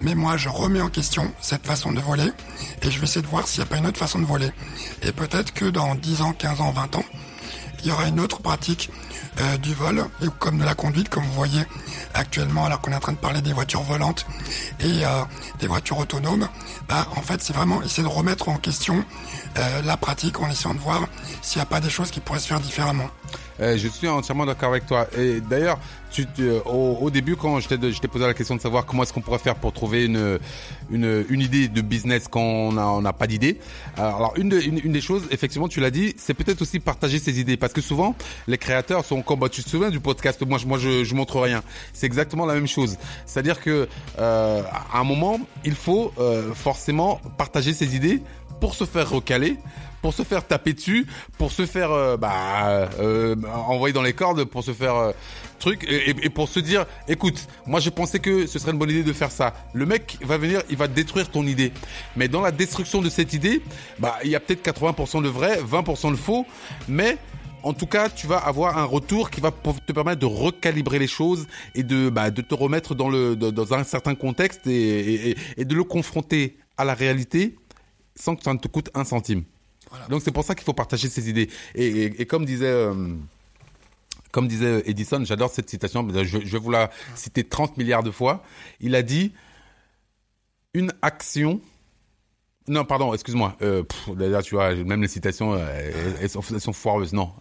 mais 0.00 0.14
moi 0.14 0.36
je 0.36 0.48
remets 0.48 0.80
en 0.80 0.88
question 0.88 1.32
cette 1.40 1.66
façon 1.66 1.92
de 1.92 2.00
voler 2.00 2.30
et 2.82 2.90
je 2.90 2.98
vais 2.98 3.04
essayer 3.04 3.22
de 3.22 3.26
voir 3.26 3.46
s'il 3.48 3.60
n'y 3.60 3.66
a 3.66 3.70
pas 3.70 3.78
une 3.78 3.86
autre 3.86 3.98
façon 3.98 4.18
de 4.18 4.24
voler. 4.26 4.50
Et 5.02 5.12
peut-être 5.12 5.52
que 5.52 5.64
dans 5.64 5.94
10 5.94 6.22
ans, 6.22 6.32
15 6.32 6.60
ans, 6.60 6.70
20 6.70 6.96
ans, 6.96 7.04
il 7.80 7.90
y 7.90 7.92
aura 7.92 8.08
une 8.08 8.20
autre 8.20 8.40
pratique 8.40 8.90
euh, 9.40 9.58
du 9.58 9.74
vol, 9.74 10.04
comme 10.38 10.58
de 10.58 10.64
la 10.64 10.74
conduite, 10.74 11.08
comme 11.08 11.24
vous 11.24 11.32
voyez 11.32 11.62
actuellement, 12.14 12.64
alors 12.64 12.80
qu'on 12.80 12.90
est 12.90 12.96
en 12.96 13.00
train 13.00 13.12
de 13.12 13.18
parler 13.18 13.42
des 13.42 13.52
voitures 13.52 13.82
volantes 13.82 14.26
et 14.80 15.04
euh, 15.04 15.22
des 15.60 15.66
voitures 15.66 15.98
autonomes, 15.98 16.48
bah, 16.88 17.06
en 17.16 17.22
fait, 17.22 17.42
c'est 17.42 17.52
vraiment 17.52 17.82
essayer 17.82 18.02
de 18.02 18.08
remettre 18.08 18.48
en 18.48 18.56
question 18.56 19.04
euh, 19.58 19.82
la 19.82 19.96
pratique 19.96 20.40
en 20.40 20.48
essayant 20.48 20.74
de 20.74 20.80
voir 20.80 21.06
s'il 21.42 21.58
n'y 21.58 21.62
a 21.62 21.66
pas 21.66 21.80
des 21.80 21.90
choses 21.90 22.10
qui 22.10 22.20
pourraient 22.20 22.40
se 22.40 22.48
faire 22.48 22.60
différemment. 22.60 23.08
Euh, 23.60 23.76
je 23.76 23.88
suis 23.88 24.08
entièrement 24.08 24.46
d'accord 24.46 24.70
avec 24.70 24.86
toi. 24.86 25.06
Et 25.16 25.40
d'ailleurs, 25.40 25.78
tu, 26.10 26.26
euh, 26.40 26.60
au, 26.64 26.98
au, 27.00 27.10
début, 27.10 27.36
quand 27.36 27.60
je 27.60 27.68
t'ai 27.68 28.08
posé 28.08 28.26
la 28.26 28.34
question 28.34 28.56
de 28.56 28.60
savoir 28.60 28.86
comment 28.86 29.02
est-ce 29.02 29.12
qu'on 29.12 29.20
pourrait 29.20 29.38
faire 29.38 29.56
pour 29.56 29.72
trouver 29.72 30.04
une, 30.04 30.38
une, 30.90 31.24
une 31.28 31.40
idée 31.40 31.68
de 31.68 31.80
business 31.80 32.28
quand 32.28 32.40
on 32.40 32.72
n'a 32.72 32.86
on 32.88 33.04
a 33.04 33.12
pas 33.12 33.26
d'idée. 33.26 33.58
Alors, 33.96 34.34
une, 34.36 34.48
de, 34.48 34.60
une, 34.60 34.92
des 34.92 35.00
choses, 35.00 35.22
effectivement, 35.30 35.68
tu 35.68 35.80
l'as 35.80 35.90
dit, 35.90 36.14
c'est 36.16 36.34
peut-être 36.34 36.62
aussi 36.62 36.80
partager 36.80 37.18
ses 37.18 37.40
idées. 37.40 37.56
Parce 37.56 37.72
que 37.72 37.80
souvent, 37.80 38.14
les 38.46 38.58
créateurs 38.58 39.04
sont 39.04 39.22
comme, 39.22 39.40
bah, 39.40 39.48
tu 39.48 39.62
te 39.62 39.68
souviens 39.68 39.90
du 39.90 40.00
podcast, 40.00 40.42
moi, 40.46 40.58
je, 40.58 40.66
moi 40.66 40.78
je, 40.78 41.04
je 41.04 41.14
montre 41.14 41.40
rien. 41.40 41.62
C'est 41.92 42.06
exactement 42.06 42.46
la 42.46 42.54
même 42.54 42.68
chose. 42.68 42.96
C'est-à-dire 43.26 43.60
que 43.60 43.88
euh, 44.18 44.62
à 44.92 44.98
un 44.98 45.04
moment, 45.04 45.38
il 45.64 45.74
faut 45.74 46.12
euh, 46.18 46.54
forcément 46.54 47.20
partager 47.36 47.72
ses 47.72 47.96
idées 47.96 48.22
pour 48.60 48.74
se 48.74 48.84
faire 48.84 49.10
recaler 49.10 49.56
pour 50.06 50.14
se 50.14 50.22
faire 50.22 50.46
taper 50.46 50.72
dessus, 50.72 51.04
pour 51.36 51.50
se 51.50 51.66
faire 51.66 51.90
euh, 51.90 52.16
bah, 52.16 52.88
euh, 53.00 53.34
envoyer 53.66 53.92
dans 53.92 54.02
les 54.02 54.12
cordes, 54.12 54.44
pour 54.44 54.62
se 54.62 54.70
faire 54.70 54.94
euh, 54.94 55.12
truc 55.58 55.84
et, 55.90 56.30
pour 56.30 56.48
se 56.48 56.60
dire, 56.60 56.86
écoute, 57.08 57.48
moi 57.66 57.80
je 57.80 57.90
pensais 57.90 58.20
que 58.20 58.46
ce 58.46 58.60
serait 58.60 58.70
une 58.70 58.78
bonne 58.78 58.90
idée 58.90 59.02
de 59.02 59.12
faire 59.12 59.32
ça. 59.32 59.52
Le 59.74 59.84
mec 59.84 60.16
va 60.22 60.38
venir, 60.38 60.62
il 60.70 60.76
va 60.76 60.86
détruire 60.86 61.28
ton 61.28 61.44
idée. 61.44 61.72
Mais 62.14 62.28
dans 62.28 62.40
la 62.40 62.52
destruction 62.52 63.02
de 63.02 63.10
cette 63.10 63.32
idée, 63.32 63.62
bah 63.98 64.16
il 64.22 64.30
y 64.30 64.36
a 64.36 64.38
peut-être 64.38 64.64
80% 64.64 65.24
de 65.24 65.28
vrai, 65.28 65.58
20% 65.60 66.12
de 66.12 66.16
faux, 66.16 66.46
mais 66.86 67.18
en 67.64 67.72
tout 67.72 67.86
cas, 67.86 68.08
tu 68.08 68.28
vas 68.28 68.36
avoir 68.36 68.78
un 68.78 68.84
retour 68.84 69.30
qui 69.30 69.40
va 69.40 69.50
te 69.50 69.92
permettre 69.92 70.20
de 70.20 70.26
recalibrer 70.26 71.00
les 71.00 71.08
choses 71.08 71.48
et 71.74 71.82
de, 71.82 72.10
bah, 72.10 72.30
de 72.30 72.42
te 72.42 72.54
remettre 72.54 72.94
dans, 72.94 73.08
le, 73.08 73.34
dans 73.34 73.74
un 73.74 73.82
certain 73.82 74.14
contexte 74.14 74.68
et, 74.68 75.34
et 75.56 75.64
de 75.64 75.74
le 75.74 75.82
confronter 75.82 76.58
à 76.76 76.84
la 76.84 76.94
réalité 76.94 77.56
sans 78.14 78.36
que 78.36 78.44
ça 78.44 78.54
ne 78.54 78.58
te 78.58 78.68
coûte 78.68 78.90
un 78.94 79.02
centime. 79.02 79.42
Donc 80.08 80.22
c'est 80.22 80.32
pour 80.32 80.44
ça 80.44 80.54
qu'il 80.54 80.64
faut 80.64 80.72
partager 80.72 81.08
ses 81.08 81.28
idées. 81.28 81.48
Et, 81.74 82.26
comme 82.26 82.44
disait 82.44 82.66
euh, 82.66 83.14
comme 84.32 84.48
disait 84.48 84.82
Edison, 84.86 85.24
j'adore 85.24 85.50
cette 85.50 85.70
citation, 85.70 86.06
je, 86.12 86.24
je, 86.24 86.38
vais 86.38 86.58
vous 86.58 86.70
la 86.70 86.90
citer 87.14 87.44
30 87.44 87.76
milliards 87.76 88.02
de 88.02 88.10
fois. 88.10 88.42
Il 88.80 88.94
a 88.94 89.02
dit 89.02 89.32
une 90.74 90.92
action. 91.02 91.60
Non, 92.68 92.84
pardon, 92.84 93.14
excuse-moi. 93.14 93.56
Euh, 93.62 93.84
tu 94.42 94.54
vois, 94.54 94.74
même 94.74 95.00
les 95.00 95.08
citations, 95.08 95.54
euh, 95.54 96.16
elles, 96.20 96.28
sont, 96.28 96.42
elles, 96.50 96.74
foireuses. 96.74 97.12
Non. 97.12 97.32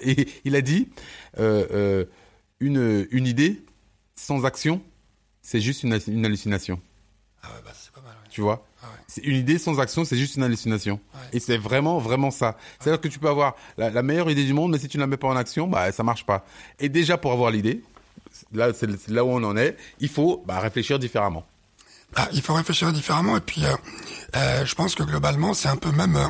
Et 0.00 0.28
il 0.44 0.54
a 0.56 0.60
dit 0.60 0.88
une, 1.36 3.06
une 3.10 3.26
idée 3.26 3.62
sans 4.14 4.44
action, 4.44 4.80
c'est 5.42 5.60
juste 5.60 5.82
une 5.82 6.24
hallucination. 6.24 6.80
Ah 7.42 7.48
ouais, 7.48 7.60
bah 7.64 7.70
c'est 7.74 7.92
pas 7.92 8.00
mal. 8.00 8.10
Ouais. 8.10 8.28
Tu 8.30 8.40
vois 8.40 8.64
ah 8.82 8.86
ouais. 8.86 9.00
C'est 9.06 9.22
une 9.22 9.36
idée 9.36 9.58
sans 9.58 9.78
action, 9.80 10.04
c'est 10.04 10.16
juste 10.16 10.36
une 10.36 10.42
hallucination. 10.42 11.00
Et 11.32 11.40
c'est 11.40 11.56
vraiment, 11.56 11.98
vraiment 11.98 12.30
ça. 12.30 12.56
C'est-à-dire 12.80 13.00
que 13.00 13.08
tu 13.08 13.18
peux 13.18 13.28
avoir 13.28 13.54
la, 13.76 13.90
la, 13.90 14.02
meilleure 14.02 14.30
idée 14.30 14.44
du 14.44 14.52
monde, 14.52 14.72
mais 14.72 14.78
si 14.78 14.88
tu 14.88 14.96
ne 14.96 15.02
la 15.02 15.06
mets 15.06 15.16
pas 15.16 15.28
en 15.28 15.36
action, 15.36 15.68
bah 15.68 15.92
ça 15.92 16.02
marche 16.02 16.26
pas. 16.26 16.44
Et 16.78 16.88
déjà 16.88 17.16
pour 17.16 17.32
avoir 17.32 17.50
l'idée, 17.50 17.82
là 18.52 18.72
c'est 18.74 19.08
là 19.08 19.24
où 19.24 19.28
on 19.28 19.42
en 19.44 19.56
est, 19.56 19.76
il 20.00 20.08
faut 20.08 20.42
bah, 20.46 20.60
réfléchir 20.60 20.98
différemment. 20.98 21.44
Bah, 22.14 22.28
il 22.32 22.42
faut 22.42 22.54
réfléchir 22.54 22.90
différemment 22.92 23.36
et 23.36 23.40
puis 23.40 23.64
euh, 23.66 23.76
euh, 24.34 24.64
je 24.64 24.74
pense 24.74 24.94
que 24.94 25.02
globalement 25.02 25.52
c'est 25.52 25.68
un 25.68 25.76
peu 25.76 25.90
même 25.92 26.16
euh, 26.16 26.26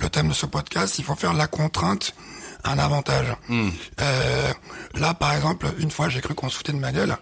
le 0.00 0.08
thème 0.08 0.28
de 0.28 0.34
ce 0.34 0.46
podcast. 0.46 0.98
Il 0.98 1.04
faut 1.04 1.14
faire 1.14 1.34
la 1.34 1.46
contrainte 1.46 2.14
un 2.64 2.78
avantage. 2.78 3.34
Hmm. 3.48 3.68
Euh, 4.00 4.52
là, 4.94 5.14
par 5.14 5.34
exemple, 5.34 5.66
une 5.78 5.90
fois, 5.90 6.08
j'ai 6.08 6.20
cru 6.20 6.34
qu'on 6.34 6.48
se 6.48 6.56
foutait 6.56 6.72
de 6.72 6.78
ma 6.78 6.92
gueule. 6.92 7.16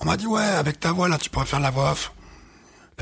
On 0.00 0.06
m'a 0.06 0.16
dit, 0.16 0.26
ouais, 0.26 0.42
avec 0.42 0.80
ta 0.80 0.92
voix, 0.92 1.08
là, 1.08 1.18
tu 1.18 1.30
pourrais 1.30 1.46
faire 1.46 1.60
la 1.60 1.70
voix 1.70 1.92
off. 1.92 2.12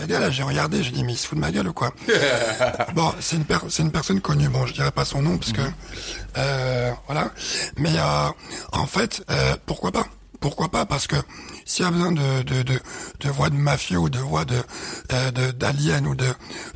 Le 0.01 0.07
gars, 0.07 0.21
là, 0.21 0.31
j'ai 0.31 0.43
regardé, 0.43 0.83
j'ai 0.83 0.91
dit, 0.91 1.05
mais 1.05 1.13
il 1.13 1.17
se 1.17 1.27
fout 1.27 1.37
de 1.37 1.41
ma 1.41 1.51
gueule 1.51 1.69
ou 1.69 1.73
quoi 1.73 1.93
Bon, 2.95 3.13
c'est 3.21 3.37
une, 3.37 3.45
per 3.45 3.59
une 3.79 3.91
personne 3.91 4.21
connue, 4.21 4.49
bon, 4.49 4.67
je 4.67 4.75
dirais 4.75 4.91
pas 4.93 5.05
son 5.05 5.23
nom, 5.23 5.39
parce 5.39 5.53
que... 5.53 5.63
Euh, 6.37 6.93
voilà. 7.07 7.31
Mais 7.79 7.93
euh, 7.97 8.29
en 8.73 8.87
fait, 8.87 9.23
euh, 9.31 9.57
pourquoi 9.67 9.91
pas? 9.93 10.07
Pourquoi 10.41 10.69
pas? 10.69 10.87
Parce 10.87 11.07
que 11.09 11.17
s'il 11.65 11.85
y 11.85 11.89
a 11.89 11.91
besoin 11.91 12.13
de, 12.13 12.43
de, 12.43 12.63
de, 12.63 12.79
de 13.21 13.29
voix 13.29 13.51
de 13.51 13.57
mafieux 13.57 13.99
ou 13.99 14.09
de 14.09 14.21
voix 14.21 14.45
de 14.45 14.63
euh, 15.13 15.53
d'aliens 15.53 16.05
ou 16.05 16.15
de, 16.15 16.29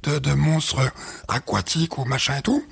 de, 0.03 0.19
de 0.19 0.33
monstres 0.35 0.81
aquatiques 1.29 1.97
ou 1.99 2.05
machin 2.05 2.37
et 2.39 2.43
tout, 2.43 2.65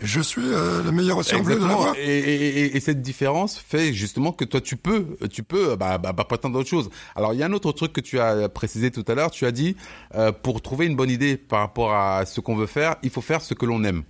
je 0.00 0.20
suis 0.20 0.42
euh, 0.44 0.82
le 0.82 0.92
meilleur 0.92 1.18
aussi 1.18 1.40
de 1.40 1.48
la 1.48 1.56
voix. 1.56 1.94
Et, 1.98 2.18
et, 2.18 2.76
et, 2.76 2.80
cette 2.80 3.02
différence 3.02 3.58
fait 3.58 3.92
justement 3.92 4.32
que 4.32 4.44
toi 4.44 4.60
tu 4.60 4.76
peux, 4.76 5.16
tu 5.30 5.42
peux, 5.42 5.76
bah, 5.76 5.98
bah, 5.98 6.12
bah 6.12 6.24
prétendre 6.24 6.54
d'autres 6.56 6.68
choses. 6.68 6.90
Alors 7.16 7.34
il 7.34 7.40
y 7.40 7.42
a 7.42 7.46
un 7.46 7.52
autre 7.52 7.72
truc 7.72 7.92
que 7.92 8.00
tu 8.00 8.20
as 8.20 8.48
précisé 8.48 8.90
tout 8.90 9.04
à 9.08 9.14
l'heure. 9.14 9.30
Tu 9.30 9.46
as 9.46 9.52
dit 9.52 9.76
euh, 10.14 10.32
pour 10.32 10.62
trouver 10.62 10.86
une 10.86 10.96
bonne 10.96 11.10
idée 11.10 11.36
par 11.36 11.60
rapport 11.60 11.92
à 11.94 12.26
ce 12.26 12.40
qu'on 12.40 12.56
veut 12.56 12.66
faire, 12.66 12.96
il 13.02 13.10
faut 13.10 13.22
faire 13.22 13.42
ce 13.42 13.54
que 13.54 13.66
l'on 13.66 13.82
aime. 13.84 14.02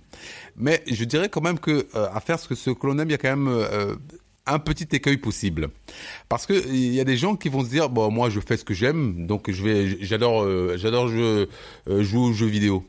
Mais 0.55 0.83
je 0.87 1.03
dirais 1.05 1.29
quand 1.29 1.41
même 1.41 1.59
que 1.59 1.87
euh, 1.95 2.07
à 2.13 2.19
faire 2.19 2.39
ce 2.39 2.47
que 2.47 2.55
ce 2.55 2.69
que 2.69 2.87
l'on 2.87 2.99
aime, 2.99 3.09
il 3.09 3.11
y 3.11 3.15
a 3.15 3.17
quand 3.17 3.35
même 3.35 3.47
euh, 3.47 3.95
un 4.49 4.59
petit 4.59 4.87
écueil 4.91 5.17
possible 5.17 5.69
parce 6.27 6.45
que 6.45 6.53
il 6.67 6.93
y 6.93 6.99
a 6.99 7.03
des 7.03 7.17
gens 7.17 7.35
qui 7.35 7.49
vont 7.49 7.63
se 7.63 7.69
dire 7.69 7.89
bon 7.89 8.11
moi 8.11 8.29
je 8.29 8.39
fais 8.39 8.57
ce 8.57 8.65
que 8.65 8.73
j'aime 8.73 9.27
donc 9.27 9.49
je 9.49 9.63
vais 9.63 9.97
j'adore 10.01 10.43
euh, 10.43 10.75
j'adore 10.77 11.07
jouer, 11.07 11.47
euh, 11.87 12.03
jouer 12.03 12.21
aux 12.21 12.33
jeux 12.33 12.47
vidéo 12.47 12.83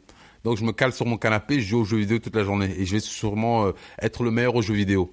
donc 0.44 0.56
je 0.56 0.64
me 0.64 0.72
cale 0.72 0.92
sur 0.92 1.06
mon 1.06 1.16
canapé, 1.16 1.60
je 1.60 1.68
joue 1.68 1.80
aux 1.80 1.84
jeux 1.84 1.98
vidéo 1.98 2.18
toute 2.18 2.36
la 2.36 2.44
journée 2.44 2.74
et 2.78 2.86
je 2.86 2.92
vais 2.92 3.00
sûrement 3.00 3.66
euh, 3.66 3.72
être 4.00 4.22
le 4.22 4.30
meilleur 4.30 4.54
aux 4.54 4.62
jeux 4.62 4.74
vidéo. 4.74 5.12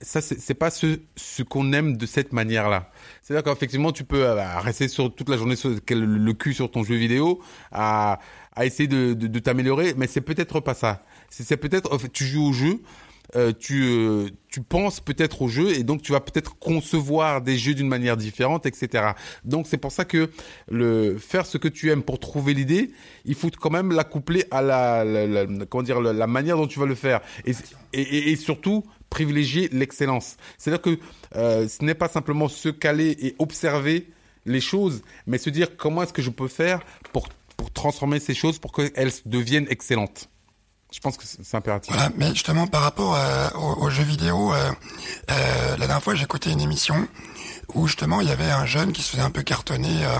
Ça, 0.00 0.20
c'est 0.20 0.54
pas 0.54 0.70
ce, 0.70 1.00
ce 1.16 1.42
qu'on 1.42 1.72
aime 1.72 1.96
de 1.96 2.06
cette 2.06 2.32
manière-là. 2.32 2.92
C'est-à-dire 3.20 3.42
qu'effectivement, 3.42 3.90
tu 3.90 4.04
peux 4.04 4.24
euh, 4.24 4.58
rester 4.60 4.86
sur 4.86 5.12
toute 5.12 5.28
la 5.28 5.36
journée 5.36 5.56
sur 5.56 5.70
le, 5.70 6.32
cul 6.34 6.54
sur 6.54 6.70
ton 6.70 6.84
jeu 6.84 6.94
vidéo, 6.94 7.42
à, 7.72 8.20
à 8.54 8.64
essayer 8.64 8.86
de, 8.86 9.12
de, 9.14 9.26
de 9.26 9.38
t'améliorer, 9.40 9.94
mais 9.96 10.06
c'est 10.06 10.20
peut-être 10.20 10.60
pas 10.60 10.74
ça. 10.74 11.04
C'est 11.30 11.56
peut-être, 11.56 11.98
tu 12.12 12.24
joues 12.24 12.50
au 12.50 12.52
jeu, 12.52 12.80
euh, 13.36 13.52
tu, 13.58 13.82
euh, 13.84 14.28
tu 14.48 14.62
penses 14.62 15.00
peut-être 15.00 15.42
au 15.42 15.48
jeu 15.48 15.70
et 15.70 15.82
donc 15.82 16.02
tu 16.02 16.12
vas 16.12 16.20
peut-être 16.20 16.58
concevoir 16.58 17.42
des 17.42 17.58
jeux 17.58 17.74
d'une 17.74 17.88
manière 17.88 18.16
différente, 18.16 18.66
etc. 18.66 19.12
Donc 19.44 19.66
c'est 19.66 19.76
pour 19.76 19.92
ça 19.92 20.04
que 20.04 20.30
le 20.70 21.18
faire 21.18 21.46
ce 21.46 21.58
que 21.58 21.68
tu 21.68 21.90
aimes 21.90 22.02
pour 22.02 22.18
trouver 22.18 22.54
l'idée, 22.54 22.90
il 23.24 23.34
faut 23.34 23.50
quand 23.50 23.70
même 23.70 23.92
l'accoupler 23.92 24.44
à 24.50 24.62
la, 24.62 25.04
la, 25.04 25.26
la, 25.26 25.46
comment 25.66 25.82
dire 25.82 26.00
la, 26.00 26.12
la, 26.12 26.26
manière 26.26 26.56
dont 26.56 26.66
tu 26.66 26.78
vas 26.78 26.86
le 26.86 26.94
faire 26.94 27.20
et, 27.44 27.52
et, 27.92 28.30
et 28.32 28.36
surtout 28.36 28.84
privilégier 29.10 29.68
l'excellence. 29.72 30.36
C'est-à-dire 30.56 30.82
que 30.82 30.98
euh, 31.36 31.68
ce 31.68 31.84
n'est 31.84 31.94
pas 31.94 32.08
simplement 32.08 32.48
se 32.48 32.68
caler 32.68 33.16
et 33.20 33.34
observer 33.38 34.08
les 34.46 34.60
choses, 34.60 35.02
mais 35.26 35.38
se 35.38 35.50
dire 35.50 35.76
comment 35.76 36.02
est-ce 36.02 36.12
que 36.12 36.22
je 36.22 36.30
peux 36.30 36.48
faire 36.48 36.80
pour 37.12 37.28
pour 37.58 37.72
transformer 37.72 38.20
ces 38.20 38.34
choses 38.34 38.58
pour 38.58 38.72
qu'elles 38.72 39.10
deviennent 39.26 39.66
excellentes. 39.68 40.30
Je 40.90 41.00
pense 41.00 41.16
que 41.18 41.24
c'est 41.26 41.56
impératif. 41.56 41.92
Voilà, 41.92 42.10
mais 42.16 42.30
justement 42.30 42.66
par 42.66 42.82
rapport 42.82 43.14
euh, 43.14 43.48
aux, 43.56 43.84
aux, 43.84 43.90
jeux 43.90 44.04
vidéo, 44.04 44.54
euh, 44.54 44.70
euh, 45.30 45.70
la 45.72 45.86
dernière 45.86 46.02
fois 46.02 46.14
écouté 46.14 46.50
une 46.50 46.60
émission 46.62 47.06
où 47.74 47.86
justement 47.86 48.22
il 48.22 48.28
y 48.28 48.30
avait 48.30 48.50
un 48.50 48.64
jeune 48.64 48.92
qui 48.92 49.02
se 49.02 49.10
faisait 49.10 49.22
un 49.22 49.30
peu 49.30 49.42
cartonner 49.42 50.04
euh, 50.06 50.18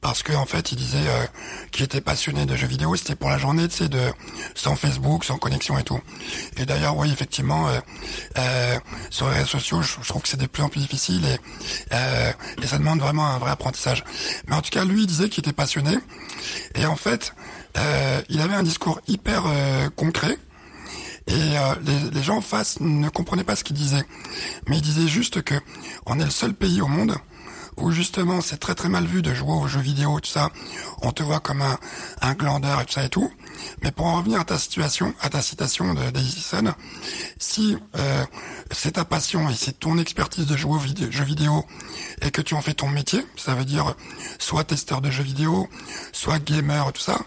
parce 0.00 0.22
que 0.22 0.32
en 0.32 0.46
fait 0.46 0.72
il 0.72 0.76
disait 0.76 1.06
euh, 1.06 1.26
qu'il 1.70 1.84
était 1.84 2.00
passionné 2.00 2.46
de 2.46 2.56
jeux 2.56 2.66
vidéo, 2.66 2.96
c'était 2.96 3.14
pour 3.14 3.28
la 3.28 3.36
journée, 3.36 3.68
tu 3.68 3.76
sais, 3.76 3.88
de 3.88 4.00
sans 4.54 4.74
Facebook, 4.74 5.24
sans 5.24 5.36
connexion 5.36 5.76
et 5.78 5.82
tout. 5.82 6.00
Et 6.56 6.64
d'ailleurs, 6.64 6.96
oui, 6.96 7.10
effectivement, 7.12 7.68
euh, 7.68 8.78
sur 9.10 9.28
les 9.28 9.34
réseaux 9.34 9.46
sociaux, 9.48 9.82
je, 9.82 9.96
je 10.00 10.08
trouve 10.08 10.22
que 10.22 10.28
c'est 10.28 10.38
de 10.40 10.46
plus 10.46 10.62
en 10.62 10.70
plus 10.70 10.80
difficile 10.80 11.26
et, 11.26 11.94
et 12.62 12.66
ça 12.66 12.78
demande 12.78 13.00
vraiment 13.00 13.26
un 13.26 13.38
vrai 13.38 13.50
apprentissage. 13.50 14.04
Mais 14.48 14.56
en 14.56 14.62
tout 14.62 14.70
cas, 14.70 14.84
lui 14.84 15.02
il 15.02 15.06
disait 15.06 15.28
qu'il 15.28 15.42
était 15.42 15.52
passionné 15.52 15.98
et 16.74 16.86
en 16.86 16.96
fait 16.96 17.34
euh, 17.76 18.20
il 18.28 18.40
avait 18.40 18.54
un 18.54 18.62
discours 18.62 19.00
hyper 19.08 19.44
euh, 19.46 19.88
concret. 19.90 20.36
Et 21.26 21.32
euh, 21.32 21.74
les, 22.12 22.22
gens 22.22 22.38
en 22.38 22.40
face 22.40 22.80
ne 22.80 23.08
comprenaient 23.08 23.44
pas 23.44 23.54
ce 23.54 23.62
qu'il 23.62 23.76
disait. 23.76 24.04
Mais 24.66 24.78
il 24.78 24.82
disait 24.82 25.06
juste 25.06 25.42
que 25.42 25.54
on 26.06 26.18
est 26.18 26.24
le 26.24 26.30
seul 26.30 26.54
pays 26.54 26.80
au 26.80 26.88
monde 26.88 27.14
où 27.76 27.92
justement 27.92 28.40
c'est 28.40 28.58
très 28.58 28.74
très 28.74 28.88
mal 28.88 29.04
vu 29.04 29.22
de 29.22 29.32
jouer 29.32 29.52
aux 29.52 29.68
jeux 29.68 29.80
vidéo, 29.80 30.18
tout 30.20 30.30
ça. 30.30 30.50
On 31.02 31.12
te 31.12 31.22
voit 31.22 31.40
comme 31.40 31.62
un, 31.62 31.78
un 32.20 32.34
glandeur 32.34 32.80
et 32.80 32.84
tout 32.84 32.94
ça 32.94 33.04
et 33.04 33.08
tout. 33.08 33.30
Mais 33.82 33.90
pour 33.90 34.06
en 34.06 34.16
revenir 34.16 34.40
à 34.40 34.44
ta 34.44 34.58
situation, 34.58 35.14
à 35.20 35.28
ta 35.28 35.42
citation 35.42 35.94
de 35.94 36.10
Daisy 36.10 36.44
si 37.38 37.76
euh, 37.96 38.24
c'est 38.70 38.92
ta 38.92 39.04
passion 39.04 39.48
et 39.48 39.54
c'est 39.54 39.78
ton 39.78 39.98
expertise 39.98 40.46
de 40.46 40.56
jouer 40.56 40.74
aux 40.74 40.78
vidéo, 40.78 41.10
jeux 41.10 41.24
vidéo 41.24 41.64
et 42.22 42.30
que 42.30 42.42
tu 42.42 42.54
en 42.54 42.60
fais 42.60 42.74
ton 42.74 42.88
métier, 42.88 43.24
ça 43.36 43.54
veut 43.54 43.64
dire 43.64 43.94
soit 44.38 44.64
testeur 44.64 45.00
de 45.00 45.10
jeux 45.10 45.22
vidéo, 45.22 45.68
soit 46.12 46.38
gamer, 46.38 46.92
tout 46.92 47.00
ça. 47.00 47.20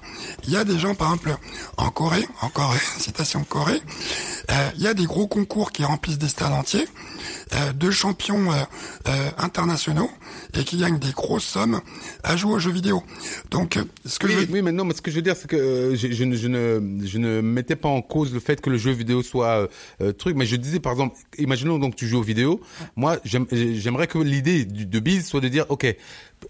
Il 0.44 0.52
y 0.52 0.58
a 0.58 0.64
des 0.64 0.78
gens, 0.78 0.96
par 0.96 1.08
exemple, 1.08 1.36
en 1.78 1.90
Corée, 1.90 2.28
en 2.42 2.50
Corée, 2.50 2.80
citation 2.98 3.44
Corée, 3.44 3.82
il 4.76 4.82
y 4.82 4.88
a 4.88 4.94
des 4.94 5.06
gros 5.06 5.28
concours 5.28 5.72
qui 5.72 5.84
remplissent 5.84 6.18
des 6.18 6.28
stades 6.28 6.52
entiers, 6.52 6.88
de 7.76 7.92
champions 7.92 8.52
internationaux 9.38 10.10
et 10.54 10.64
qui 10.64 10.78
gagnent 10.78 11.00
des 11.00 11.12
grosses 11.12 11.46
sommes 11.46 11.82
à 12.24 12.36
jouer 12.36 12.54
aux 12.54 12.60
jeux 12.60 12.72
vidéo. 12.72 13.04
Donc, 13.52 13.80
ce 14.06 14.20
que 14.20 14.28
oui, 14.28 14.34
je... 14.48 14.52
oui, 14.52 14.62
mais 14.62 14.72
non, 14.72 14.86
mais 14.86 14.94
ce 14.94 15.02
que 15.02 15.12
je 15.12 15.16
veux 15.16 15.22
dire, 15.22 15.36
c'est 15.36 15.48
que 15.48 15.96
je, 15.96 16.12
je, 16.12 16.23
ne, 16.24 16.36
je, 16.36 16.48
ne, 16.48 17.06
je 17.06 17.18
ne 17.18 17.42
mettais 17.42 17.76
pas 17.76 17.90
en 17.90 18.02
cause 18.02 18.34
le 18.34 18.40
fait 18.40 18.62
que 18.62 18.70
le 18.70 18.78
jeu 18.78 18.92
vidéo 18.92 19.24
soit 19.24 19.68
truc, 20.18 20.36
mais 20.36 20.46
je 20.46 20.56
disais 20.56 20.80
par 20.80 20.92
exemple, 20.92 21.18
imaginons 21.38 21.80
donc 21.80 21.96
tu 21.96 22.08
joues 22.08 22.20
aux 22.20 22.24
vidéos, 22.24 22.62
moi 22.96 23.18
j'aimerais 23.24 24.08
que 24.08 24.18
l'idée 24.18 24.66
de 24.66 25.00
bise 25.00 25.26
soit 25.26 25.42
de 25.42 25.48
dire, 25.48 25.66
ok, 25.70 25.96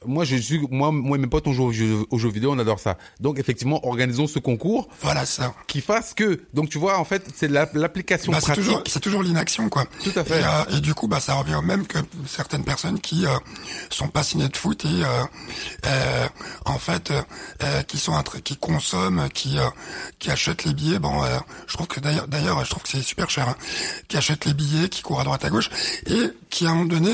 moi, 0.05 0.23
je 0.23 0.35
suis, 0.35 0.59
moi, 0.69 0.91
moi, 0.91 1.17
mes 1.17 1.27
potes, 1.27 1.47
on 1.47 1.53
joue 1.53 1.65
aux 1.65 2.17
jeux, 2.17 2.29
vidéo, 2.29 2.51
on 2.53 2.59
adore 2.59 2.79
ça. 2.79 2.97
Donc, 3.19 3.39
effectivement, 3.39 3.85
organisons 3.85 4.27
ce 4.27 4.39
concours. 4.39 4.87
Voilà 5.01 5.25
ça. 5.25 5.53
Qui 5.67 5.81
fasse 5.81 6.13
que, 6.13 6.41
donc, 6.53 6.69
tu 6.69 6.77
vois, 6.77 6.97
en 6.97 7.05
fait, 7.05 7.25
c'est 7.35 7.49
l'application 7.49 8.31
bah, 8.31 8.39
pratique. 8.39 8.65
C'est 8.87 8.99
toujours, 8.99 9.23
l'inaction, 9.23 9.69
quoi. 9.69 9.85
Tout 10.03 10.17
à 10.17 10.23
fait. 10.23 10.41
Et, 10.41 10.75
euh, 10.75 10.79
du 10.79 10.93
coup, 10.93 11.07
bah, 11.07 11.19
ça 11.19 11.35
revient 11.35 11.55
au 11.55 11.61
même 11.61 11.85
que 11.85 11.99
certaines 12.27 12.63
personnes 12.63 12.99
qui 12.99 13.25
euh, 13.25 13.29
sont 13.89 14.07
passionnées 14.07 14.49
de 14.49 14.57
foot 14.57 14.85
et, 14.85 15.03
euh, 15.85 16.27
en 16.65 16.77
fait, 16.77 17.13
qui 17.87 17.97
sont 17.97 18.13
qui 18.43 18.57
consomment, 18.57 19.29
qui 19.33 19.57
qui 20.19 20.31
achètent 20.31 20.65
les 20.65 20.73
billets. 20.73 20.99
Bon, 20.99 21.23
je 21.67 21.73
trouve 21.73 21.87
que 21.87 21.99
d'ailleurs, 21.99 22.27
d'ailleurs, 22.27 22.63
je 22.63 22.69
trouve 22.69 22.83
que 22.83 22.89
c'est 22.89 23.01
super 23.01 23.29
cher. 23.29 23.49
Hein, 23.49 23.55
qui 24.07 24.17
achètent 24.17 24.45
les 24.45 24.53
billets, 24.53 24.89
qui 24.89 25.01
courent 25.01 25.21
à 25.21 25.23
droite 25.23 25.43
à 25.45 25.49
gauche 25.49 25.69
et 26.07 26.29
qui, 26.49 26.65
à 26.65 26.69
un 26.69 26.75
moment 26.75 26.85
donné, 26.85 27.13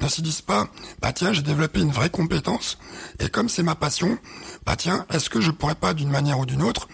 ne 0.00 0.08
se 0.08 0.20
disent 0.20 0.40
pas, 0.40 0.68
bah 1.00 1.12
tiens, 1.12 1.32
j'ai 1.32 1.42
développé 1.42 1.80
une 1.80 1.92
vraie 1.92 2.10
Et 3.18 3.28
comme 3.28 3.48
c'est 3.48 3.62
ma 3.62 3.74
passion, 3.74 4.18
bah 4.70 4.76
tiens, 4.76 5.04
est-ce 5.12 5.28
que 5.28 5.40
je 5.40 5.50
pourrais 5.50 5.74
pas 5.74 5.94
d'une 5.94 6.10
manière 6.10 6.38
ou 6.38 6.46
d'une 6.46 6.62
autre 6.62 6.86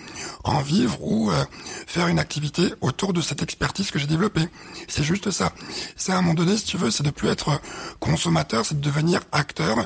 en 0.44 0.62
vivre 0.62 0.96
ou 1.02 1.30
euh, 1.30 1.44
faire 1.86 2.08
une 2.08 2.18
activité 2.18 2.72
autour 2.80 3.12
de 3.12 3.20
cette 3.20 3.42
expertise 3.42 3.90
que 3.90 3.98
j'ai 3.98 4.06
développée? 4.06 4.48
C'est 4.88 5.02
juste 5.02 5.30
ça. 5.30 5.52
C'est 5.94 6.12
à 6.12 6.16
un 6.16 6.22
moment 6.22 6.32
donné, 6.32 6.56
si 6.56 6.64
tu 6.64 6.78
veux, 6.78 6.90
c'est 6.90 7.02
de 7.02 7.10
plus 7.10 7.28
être 7.28 7.60
consommateur, 8.00 8.64
c'est 8.64 8.80
de 8.80 8.80
devenir 8.80 9.20
acteur. 9.30 9.76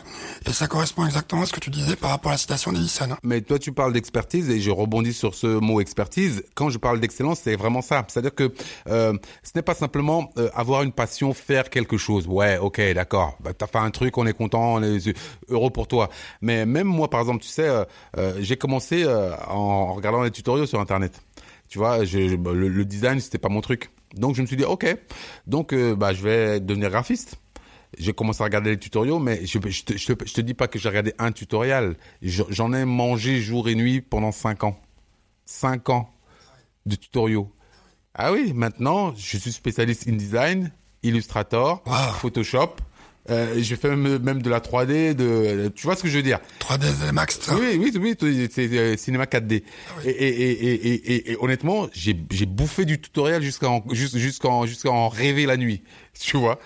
Et 0.46 0.53
ça 0.53 0.68
correspond 0.68 1.05
exactement 1.05 1.42
à 1.42 1.46
ce 1.46 1.53
que 1.53 1.59
tu 1.59 1.70
disais 1.70 1.96
par 1.96 2.11
rapport 2.11 2.31
à 2.31 2.35
la 2.35 2.38
citation 2.38 2.70
d'Edison. 2.70 3.09
Mais 3.24 3.40
toi, 3.40 3.59
tu 3.59 3.72
parles 3.72 3.92
d'expertise 3.92 4.48
et 4.50 4.61
je 4.61 4.70
rebondis 4.70 5.12
sur 5.12 5.35
ce 5.35 5.48
mot 5.48 5.81
expertise. 5.81 6.44
Quand 6.55 6.70
je 6.70 6.79
parle 6.79 7.00
d'excellence, 7.00 7.40
c'est 7.42 7.57
vraiment 7.57 7.83
ça. 7.83 8.07
C'est-à-dire 8.07 8.37
que 8.37 8.55
euh, 8.87 9.14
ce 9.42 9.50
n'est 9.57 9.62
pas 9.62 9.74
simplement 9.74 10.31
euh, 10.38 10.48
avoir 10.55 10.83
une 10.83 10.92
passion, 10.92 11.35
faire 11.35 11.68
quelque 11.70 11.96
chose. 11.96 12.29
Ouais, 12.29 12.57
ok, 12.57 12.81
d'accord. 12.94 13.37
Bah, 13.40 13.50
t'as 13.53 13.66
fait 13.66 13.79
un 13.79 13.90
truc, 13.90 14.16
on 14.16 14.29
est 14.29 14.33
content, 14.33 14.74
on 14.74 14.83
est 14.85 15.12
heureux 15.48 15.70
pour 15.70 15.88
toi. 15.88 16.09
Mais 16.40 16.66
même 16.66 16.87
moi, 16.87 17.11
par 17.11 17.18
exemple, 17.18 17.42
tu 17.42 17.48
sais, 17.48 17.79
euh, 17.80 17.84
euh, 18.16 18.36
j'ai 18.40 18.56
commencé 18.56 19.04
euh, 19.04 19.34
en 19.48 19.94
regardant 19.94 20.22
les 20.22 20.30
tutoriaux 20.30 20.66
sur 20.66 20.80
Internet. 20.80 21.20
Tu 21.68 21.78
vois, 21.78 22.04
je, 22.04 22.36
bah, 22.36 22.52
le, 22.52 22.84
design, 22.84 23.20
c'était 23.20 23.38
pas 23.38 23.48
mon 23.48 23.60
truc. 23.60 23.90
Donc 24.14 24.34
je 24.34 24.42
me 24.42 24.46
suis 24.46 24.56
dit, 24.56 24.64
ok, 24.64 24.86
donc 25.46 25.72
bah 25.72 26.12
je 26.12 26.22
vais 26.22 26.58
devenir 26.58 26.90
graphiste. 26.90 27.36
J'ai 27.96 28.12
commencé 28.12 28.42
à 28.42 28.44
regarder 28.44 28.70
les 28.70 28.78
tutoriaux, 28.78 29.20
mais 29.20 29.46
je, 29.46 29.58
je, 29.64 29.84
te, 29.84 29.96
je, 29.96 30.12
te, 30.14 30.40
dis 30.40 30.54
pas 30.54 30.66
que 30.66 30.80
j'ai 30.80 30.88
regardé 30.88 31.14
un 31.18 31.30
tutoriel. 31.30 31.96
J'en 32.22 32.72
ai 32.72 32.84
mangé 32.84 33.40
jour 33.40 33.68
et 33.68 33.76
nuit 33.76 34.00
pendant 34.00 34.32
cinq 34.32 34.64
ans. 34.64 34.80
Cinq 35.44 35.90
ans 35.90 36.12
de 36.86 36.96
tutoriaux. 36.96 37.52
Ah 38.14 38.32
oui, 38.32 38.52
maintenant, 38.52 39.14
je 39.16 39.38
suis 39.38 39.52
spécialiste 39.52 40.08
in 40.08 40.12
design, 40.12 40.72
Illustrator, 41.02 41.82
Photoshop, 42.20 42.76
euh, 43.28 43.54
j'ai 43.59 43.76
fait 43.76 43.94
même, 43.94 44.42
de 44.42 44.50
la 44.50 44.61
3D, 44.61 45.14
de, 45.14 45.68
tu 45.74 45.87
vois 45.87 45.94
ce 45.94 46.02
que 46.02 46.09
je 46.09 46.16
veux 46.16 46.22
dire? 46.22 46.40
3D 46.61 47.12
Max, 47.12 47.38
ça 47.40 47.54
Oui, 47.54 47.76
oui, 47.78 48.16
oui, 48.20 48.48
c'est 48.50 48.68
euh, 48.72 48.96
cinéma 48.96 49.24
4D. 49.24 49.62
Ah 49.88 50.00
et, 50.04 50.11
et, 50.11 50.50
et, 50.50 50.94
et, 50.94 51.33
et, 51.33 51.37
honnêtement, 51.38 51.88
j'ai 51.92 52.14
bouffé 52.14 52.85
du 52.85 53.00
tutoriel 53.00 53.42
jusqu'à 53.42 53.68
en 53.68 55.09
rêver 55.09 55.46
la 55.46 55.56
nuit, 55.56 55.83
tu 56.18 56.37
vois. 56.38 56.59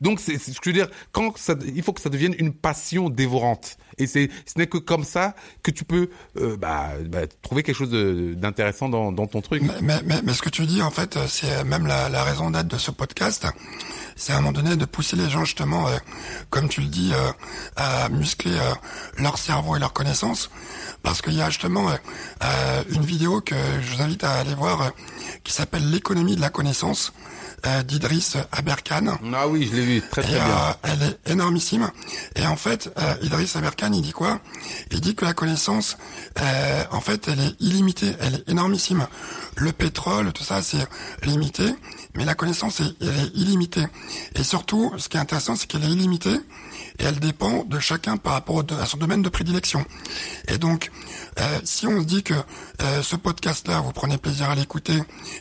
Donc 0.00 0.20
c'est 0.20 0.38
ce 0.38 0.60
que 0.60 0.64
je 0.64 0.70
veux 0.70 0.84
dire. 0.84 0.88
Quand 1.12 1.36
ça, 1.38 1.54
il 1.74 1.82
faut 1.82 1.92
que 1.92 2.00
ça 2.00 2.10
devienne 2.10 2.34
une 2.38 2.52
passion 2.52 3.08
dévorante. 3.08 3.78
Et 3.98 4.06
c'est 4.06 4.30
ce 4.46 4.58
n'est 4.58 4.66
que 4.66 4.78
comme 4.78 5.04
ça 5.04 5.34
que 5.62 5.70
tu 5.70 5.84
peux 5.84 6.08
euh, 6.36 6.56
bah, 6.56 6.90
bah, 7.06 7.26
trouver 7.42 7.62
quelque 7.62 7.76
chose 7.76 7.90
d'intéressant 8.36 8.88
dans, 8.88 9.26
ton 9.26 9.40
truc. 9.40 9.62
Mais, 9.82 9.98
ce 10.32 10.42
que 10.42 10.50
tu 10.50 10.66
dis 10.66 10.82
en 10.82 10.90
fait, 10.90 11.18
c'est 11.28 11.64
même 11.64 11.86
la, 11.86 12.24
raison 12.24 12.50
d'être 12.50 12.68
de 12.68 12.78
ce 12.78 12.90
podcast 12.90 13.46
c'est 14.16 14.32
à 14.32 14.36
un 14.36 14.40
moment 14.40 14.52
donné 14.52 14.76
de 14.76 14.84
pousser 14.84 15.16
les 15.16 15.28
gens 15.28 15.44
justement, 15.44 15.88
euh, 15.88 15.96
comme 16.50 16.68
tu 16.68 16.80
le 16.80 16.86
dis, 16.86 17.12
euh, 17.12 17.32
à 17.76 18.08
muscler 18.08 18.54
euh, 18.54 18.74
leur 19.18 19.38
cerveau 19.38 19.76
et 19.76 19.78
leur 19.78 19.92
connaissance. 19.92 20.50
Parce 21.02 21.20
qu'il 21.20 21.34
y 21.34 21.42
a 21.42 21.50
justement 21.50 21.90
une 22.90 23.04
vidéo 23.04 23.42
que 23.42 23.54
je 23.82 23.94
vous 23.94 24.02
invite 24.02 24.24
à 24.24 24.36
aller 24.36 24.54
voir 24.54 24.92
qui 25.42 25.52
s'appelle 25.52 25.90
l'économie 25.90 26.34
de 26.34 26.40
la 26.40 26.48
connaissance 26.48 27.12
d'Idriss 27.86 28.36
Aberkan. 28.52 29.18
Ah 29.34 29.48
oui, 29.48 29.68
je 29.70 29.76
l'ai 29.76 29.84
vu, 29.84 30.02
très 30.10 30.22
très 30.22 30.32
bien. 30.32 30.76
elle 30.82 31.02
est 31.02 31.32
énormissime. 31.32 31.90
Et 32.36 32.46
en 32.46 32.56
fait, 32.56 32.90
Idriss 33.22 33.56
Aberkan, 33.56 33.92
il 33.92 34.02
dit 34.02 34.12
quoi? 34.12 34.40
Il 34.90 35.00
dit 35.00 35.14
que 35.14 35.24
la 35.24 35.32
connaissance, 35.34 35.96
en 36.90 37.00
fait, 37.00 37.28
elle 37.28 37.40
est 37.40 37.56
illimitée, 37.60 38.14
elle 38.20 38.34
est 38.36 38.48
énormissime. 38.50 39.06
Le 39.56 39.72
pétrole, 39.72 40.32
tout 40.32 40.44
ça, 40.44 40.62
c'est 40.62 40.86
limité 41.22 41.74
mais 42.14 42.24
la 42.24 42.34
connaissance 42.34 42.80
est, 42.80 43.02
est 43.02 43.30
illimitée. 43.34 43.84
Et 44.36 44.44
surtout, 44.44 44.92
ce 44.98 45.08
qui 45.08 45.16
est 45.16 45.20
intéressant, 45.20 45.56
c'est 45.56 45.66
qu'elle 45.66 45.84
est 45.84 45.90
illimitée 45.90 46.38
et 46.98 47.04
elle 47.04 47.18
dépend 47.18 47.64
de 47.64 47.78
chacun 47.78 48.16
par 48.16 48.34
rapport 48.34 48.62
à 48.80 48.86
son 48.86 48.98
domaine 48.98 49.22
de 49.22 49.28
prédilection. 49.28 49.84
Et 50.48 50.58
donc, 50.58 50.90
euh, 51.40 51.42
si 51.64 51.86
on 51.86 52.00
se 52.00 52.06
dit 52.06 52.22
que 52.22 52.34
euh, 52.34 53.02
ce 53.02 53.16
podcast-là, 53.16 53.80
vous 53.80 53.92
prenez 53.92 54.18
plaisir 54.18 54.50
à 54.50 54.54
l'écouter, 54.54 54.94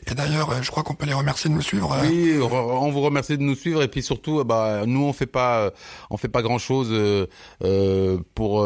et 0.08 0.16
d'ailleurs, 0.16 0.50
euh, 0.52 0.62
je 0.62 0.72
crois 0.72 0.84
qu'on 0.84 0.96
peut 0.96 1.06
les 1.06 1.14
remercier 1.14 1.50
de 1.50 1.56
nous 1.56 1.62
suivre. 1.62 1.96
Oui, 2.04 2.40
on 2.42 2.92
vous 2.92 3.02
remercie 3.02 3.38
de 3.38 3.44
nous 3.44 3.56
suivre, 3.56 3.84
et 3.84 3.88
puis 3.88 4.02
surtout, 4.02 4.44
bah, 4.44 4.84
nous 4.86 5.04
on 5.04 5.14
fait 5.14 5.28
pas, 5.28 5.72
on 6.10 6.18
fait 6.18 6.28
pas 6.28 6.42
grand-chose 6.42 6.92
pour 8.34 8.66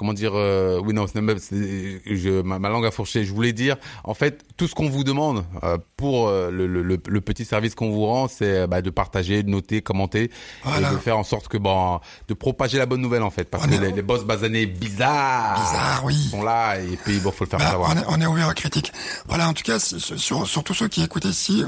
comment 0.00 0.14
dire 0.14 0.32
euh, 0.34 0.80
oui 0.82 0.94
non 0.94 1.04
je, 1.06 2.40
ma, 2.40 2.58
ma, 2.58 2.70
langue 2.70 2.86
a 2.86 2.90
fourché 2.90 3.26
je 3.26 3.34
voulais 3.34 3.52
dire 3.52 3.76
en 4.02 4.14
fait 4.14 4.46
tout 4.56 4.66
ce 4.66 4.74
qu'on 4.74 4.88
vous 4.88 5.04
demande 5.04 5.44
euh, 5.62 5.76
pour 5.98 6.28
euh, 6.28 6.50
le, 6.50 6.66
le, 6.66 6.82
le, 6.82 7.20
petit 7.20 7.44
service 7.44 7.74
qu'on 7.74 7.90
vous 7.90 8.06
rend 8.06 8.26
c'est 8.26 8.66
bah, 8.66 8.80
de 8.80 8.88
partager 8.88 9.42
de 9.42 9.50
noter 9.50 9.82
commenter 9.82 10.30
et 10.64 10.80
de 10.80 10.96
faire 10.96 11.18
en 11.18 11.22
sorte 11.22 11.48
que 11.48 11.58
bon 11.58 12.00
de 12.28 12.32
propager 12.32 12.78
la 12.78 12.86
bonne 12.86 13.02
nouvelle 13.02 13.22
en 13.22 13.30
fait. 13.30 13.44
Parce 13.44 13.66
que 13.66 13.72
les, 13.72 13.92
les, 13.92 14.00
boss 14.00 14.24
basanés 14.24 14.64
bizarres 14.64 15.60
bizarres 15.60 16.02
oui. 16.06 16.28
sont 16.30 16.42
là 16.42 16.80
et 16.80 16.96
puis 17.04 17.18
bon 17.18 17.30
faut 17.30 17.44
le 17.44 17.50
faire 17.50 17.58
bah, 17.58 17.72
savoir. 17.72 17.90
on 17.94 17.98
est, 17.98 18.04
on 18.08 18.20
est, 18.22 18.26
ouvert 18.26 18.48
aux 18.48 18.54
critiques. 18.54 18.92
Voilà 19.28 19.50
en 19.50 19.52
tout 19.52 19.64
cas 19.64 19.78
sur, 19.78 20.46
sur 20.46 20.64
tous 20.64 20.74
ceux 20.74 20.88
qui 20.88 21.02
écoutent 21.02 21.26
ici 21.26 21.62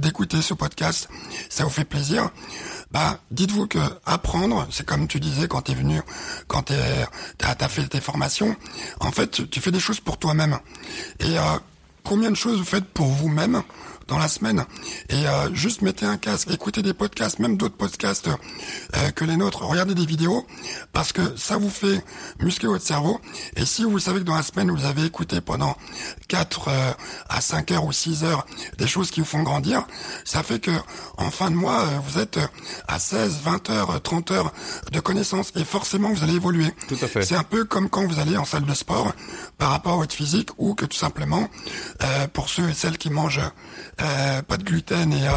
d'écouter 0.00 0.40
ce 0.40 0.54
podcast 0.54 1.10
ça 1.50 1.64
vous 1.64 1.70
fait 1.70 1.84
plaisir. 1.84 2.30
Bah, 2.94 3.18
dites-vous 3.32 3.66
que 3.66 3.80
apprendre, 4.06 4.68
c'est 4.70 4.86
comme 4.86 5.08
tu 5.08 5.18
disais 5.18 5.48
quand 5.48 5.62
t'es 5.62 5.74
venu, 5.74 6.00
quand 6.46 6.70
t'as 7.38 7.68
as 7.80 7.82
fait 7.82 7.88
tes 7.88 8.00
formations, 8.00 8.56
en 9.00 9.10
fait, 9.10 9.50
tu 9.50 9.60
fais 9.60 9.70
des 9.70 9.80
choses 9.80 10.00
pour 10.00 10.18
toi-même. 10.18 10.58
Et 11.20 11.38
euh, 11.38 11.58
combien 12.02 12.30
de 12.30 12.36
choses 12.36 12.58
vous 12.58 12.64
faites 12.64 12.84
pour 12.84 13.06
vous-même 13.06 13.62
dans 14.08 14.18
la 14.18 14.28
semaine 14.28 14.64
et 15.08 15.26
euh, 15.26 15.54
juste 15.54 15.82
mettez 15.82 16.06
un 16.06 16.16
casque, 16.16 16.50
écoutez 16.50 16.82
des 16.82 16.94
podcasts, 16.94 17.38
même 17.38 17.56
d'autres 17.56 17.76
podcasts 17.76 18.28
euh, 18.28 19.10
que 19.10 19.24
les 19.24 19.36
nôtres, 19.36 19.64
regardez 19.64 19.94
des 19.94 20.06
vidéos 20.06 20.46
parce 20.92 21.12
que 21.12 21.36
ça 21.36 21.56
vous 21.56 21.70
fait 21.70 22.02
muscler 22.40 22.68
votre 22.68 22.84
cerveau 22.84 23.20
et 23.56 23.64
si 23.64 23.84
vous 23.84 23.98
savez 23.98 24.20
que 24.20 24.24
dans 24.24 24.34
la 24.34 24.42
semaine 24.42 24.70
vous 24.70 24.84
avez 24.84 25.04
écouté 25.04 25.40
pendant 25.40 25.76
4 26.28 26.68
euh, 26.68 26.92
à 27.28 27.40
5 27.40 27.70
heures 27.72 27.84
ou 27.84 27.92
6 27.92 28.24
heures 28.24 28.46
des 28.78 28.86
choses 28.86 29.10
qui 29.10 29.20
vous 29.20 29.26
font 29.26 29.42
grandir, 29.42 29.86
ça 30.24 30.42
fait 30.42 30.58
que 30.58 30.72
en 31.16 31.30
fin 31.30 31.50
de 31.50 31.56
mois 31.56 31.84
vous 32.06 32.18
êtes 32.18 32.38
à 32.88 32.98
16, 32.98 33.38
20 33.44 33.70
heures, 33.70 34.02
30 34.02 34.30
heures 34.32 34.52
de 34.92 35.00
connaissances 35.00 35.52
et 35.56 35.64
forcément 35.64 36.12
vous 36.12 36.22
allez 36.22 36.34
évoluer. 36.34 36.70
Tout 36.88 36.98
à 37.00 37.06
fait. 37.06 37.22
C'est 37.22 37.36
un 37.36 37.42
peu 37.42 37.64
comme 37.64 37.88
quand 37.88 38.06
vous 38.06 38.18
allez 38.18 38.36
en 38.36 38.44
salle 38.44 38.64
de 38.64 38.74
sport 38.74 39.12
par 39.58 39.70
rapport 39.70 39.94
à 39.94 39.96
votre 39.96 40.14
physique 40.14 40.50
ou 40.58 40.74
que 40.74 40.84
tout 40.84 40.96
simplement 40.96 41.48
pour 42.32 42.48
ceux 42.48 42.68
et 42.68 42.74
celles 42.74 42.98
qui 42.98 43.10
mangent 43.10 43.40
euh, 44.00 44.42
pas 44.42 44.56
de 44.56 44.64
gluten 44.64 45.12
et 45.12 45.28
euh, 45.28 45.32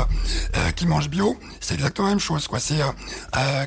euh, 0.56 0.72
qui 0.72 0.88
mange 0.88 1.10
bio, 1.10 1.38
c'est 1.60 1.76
exactement 1.76 2.08
la 2.08 2.14
même 2.14 2.20
chose. 2.20 2.48
quoi. 2.48 2.60
C'est 2.60 2.80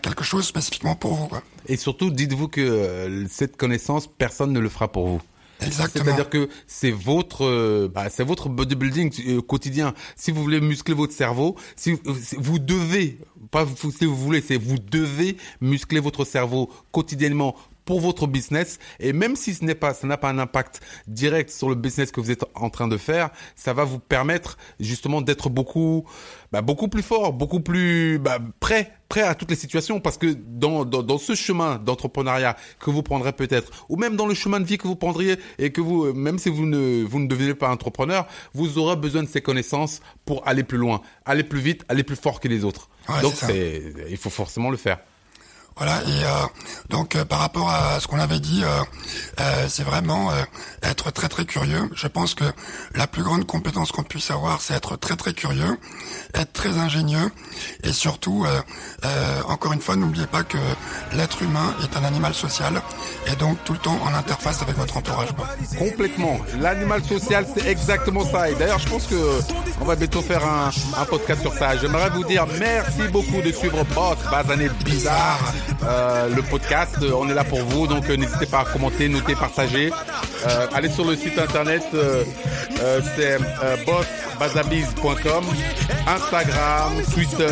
quelque 0.03 0.25
chose 0.25 0.47
spécifiquement 0.47 0.97
pour 0.97 1.15
vous. 1.15 1.27
Quoi. 1.27 1.43
Et 1.67 1.77
surtout, 1.77 2.11
dites-vous 2.11 2.49
que 2.49 3.27
cette 3.31 3.57
connaissance, 3.57 4.07
personne 4.07 4.53
ne 4.53 4.61
le 4.61 4.69
fera 4.69 4.91
pour 4.91 5.07
vous. 5.07 5.23
Exactement. 5.63 6.07
C'est-à-dire 6.07 6.31
que 6.31 6.49
c'est 6.67 6.91
votre, 6.91 7.87
bah, 7.89 8.09
c'est 8.09 8.25
votre 8.25 8.49
bodybuilding 8.49 9.43
quotidien. 9.43 9.93
Si 10.17 10.31
vous 10.31 10.43
voulez 10.43 10.61
muscler 10.61 10.95
votre 10.95 11.13
cerveau, 11.13 11.55
si 11.77 11.99
vous 12.39 12.59
devez, 12.59 13.19
pas 13.51 13.67
si 13.77 14.07
vous 14.07 14.17
voulez, 14.17 14.41
c'est 14.41 14.57
vous 14.57 14.79
devez 14.79 15.37
muscler 15.61 16.01
votre 16.01 16.25
cerveau 16.25 16.71
quotidiennement 16.93 17.55
pour 17.85 18.01
votre 18.01 18.27
business. 18.27 18.79
Et 18.99 19.13
même 19.13 19.37
si 19.37 19.55
ce 19.55 19.65
n'est 19.65 19.75
pas, 19.75 19.95
ça 19.95 20.07
n'a 20.07 20.17
pas 20.17 20.29
un 20.31 20.39
impact 20.39 20.81
direct 21.07 21.51
sur 21.51 21.69
le 21.69 21.75
business 21.75 22.11
que 22.11 22.21
vous 22.21 22.31
êtes 22.31 22.45
en 22.55 22.71
train 22.71 22.89
de 22.89 22.97
faire, 22.97 23.31
ça 23.57 23.73
va 23.73 23.85
vous 23.85 23.99
permettre 23.99 24.59
justement 24.79 25.21
d'être 25.21 25.51
beaucoup, 25.51 26.05
bah, 26.53 26.63
beaucoup 26.63 26.89
plus 26.89 27.03
fort, 27.03 27.33
beaucoup 27.33 27.61
plus 27.61 28.19
bah, 28.19 28.39
prêt, 28.61 28.93
prêt 29.09 29.23
à 29.23 29.35
toutes 29.35 29.51
les 29.51 29.57
situations. 29.57 30.01
Parce 30.01 30.19
que 30.19 30.35
dans, 30.35 30.85
dans, 30.85 31.03
dans 31.03 31.19
ce 31.19 31.35
chemin 31.35 31.77
d'entrepreneuriat 31.79 32.57
que 32.79 32.91
vous 32.91 33.03
prendrez 33.03 33.33
peut-être, 33.33 33.87
ou 33.89 33.97
même 33.97 34.17
dans 34.17 34.27
le 34.27 34.35
chemin 34.35 34.61
de 34.61 34.65
vie 34.65 34.79
que 34.79 34.87
vous 34.87 34.97
prendriez 34.97 35.37
et 35.59 35.73
que 35.73 35.81
vous, 35.81 36.13
même 36.13 36.39
si 36.39 36.49
vous 36.49 36.67
ne, 36.67 37.05
vous 37.05 37.21
ne 37.21 37.27
devenez 37.27 37.55
pas 37.55 37.71
entrepreneur, 37.71 38.27
vous 38.55 38.79
aurez 38.79 38.97
besoin 38.97 39.23
de 39.23 39.29
ces 39.29 39.41
connaissances 39.41 40.01
pour 40.25 40.47
aller 40.47 40.65
plus 40.65 40.79
loin, 40.79 41.03
aller 41.25 41.45
plus 41.45 41.61
vite, 41.61 41.85
aller 41.89 42.05
plus 42.05 42.17
fort 42.17 42.41
que 42.41 42.49
les 42.49 42.65
autres. 42.65 42.89
Donc 43.23 43.35
c'est, 43.35 43.83
il 44.09 44.17
faut 44.17 44.31
forcément 44.31 44.71
le 44.71 44.77
faire. 44.77 44.99
Voilà, 45.77 46.03
et 46.03 46.25
euh, 46.25 46.29
donc 46.91 47.17
euh, 47.17 47.25
par 47.25 47.39
rapport 47.39 47.71
à 47.71 48.01
ce 48.01 48.07
qu'on 48.07 48.19
avait 48.19 48.41
dit, 48.41 48.63
euh, 48.65 49.67
c'est 49.69 49.83
vraiment 49.83 50.31
être 50.83 51.11
très 51.11 51.29
très 51.29 51.45
curieux. 51.45 51.89
Je 51.95 52.07
pense 52.07 52.35
que 52.35 52.45
la 52.95 53.07
plus 53.07 53.23
grande 53.23 53.47
compétence 53.47 53.93
qu'on 53.93 54.03
puisse 54.03 54.31
avoir, 54.31 54.61
c'est 54.61 54.75
être 54.75 54.97
très 54.97 55.17
très 55.17 55.33
curieux, 55.33 55.79
être 56.35 56.53
très 56.53 56.79
ingénieux, 56.79 57.31
et 57.83 57.93
surtout, 57.93 58.47
encore 59.47 59.73
une 59.73 59.81
fois, 59.81 59.97
n'oubliez 59.97 60.27
pas 60.27 60.43
que 60.43 60.59
l'être 61.13 61.43
humain 61.43 61.75
est 61.83 61.97
un 61.97 62.05
animal 62.05 62.35
social, 62.35 62.83
et 63.27 63.37
donc 63.37 63.59
tout 63.65 63.73
le 63.73 63.79
temps 63.79 63.99
en 64.03 64.15
interface 64.15 64.63
avec 64.63 64.77
votre 64.77 64.97
entourage. 64.97 65.29
Complètement. 65.79 66.39
L'animal 66.59 67.03
social, 67.05 67.47
c'est 67.55 67.67
exactement 67.67 68.25
ça. 68.25 68.51
Et 68.51 68.55
d'ailleurs, 68.55 68.79
je 68.79 68.89
pense 68.89 69.07
que 69.07 69.41
on 69.81 69.85
va 69.85 69.97
bientôt 69.97 70.23
faire 70.23 70.45
un, 70.45 70.71
un 71.01 71.05
podcast 71.05 71.41
sur 71.43 71.55
ça. 71.55 71.77
J'aimerais 71.77 72.11
vous 72.11 72.25
dire 72.25 72.47
merci 72.59 73.09
beaucoup 73.11 73.41
de 73.43 73.53
suivre 73.53 73.85
Boss 73.95 74.19
Bazané 74.31 74.69
Bizarre. 74.85 75.53
Euh, 75.83 76.29
le 76.35 76.43
podcast. 76.43 76.97
Euh, 77.03 77.13
on 77.15 77.29
est 77.29 77.35
là 77.35 77.45
pour 77.45 77.61
vous, 77.61 77.87
donc 77.87 78.09
euh, 78.11 78.17
n'hésitez 78.17 78.47
pas 78.47 78.61
à 78.61 78.65
commenter, 78.65 79.09
noter, 79.09 79.35
partager. 79.35 79.91
allez 80.75 80.91
sur 80.91 81.05
le 81.05 81.17
site 81.17 81.39
internet, 81.39 81.83
c'est 83.17 83.39
bossbazabiz.com, 83.87 85.45
Instagram, 86.07 86.93
Twitter, 87.15 87.49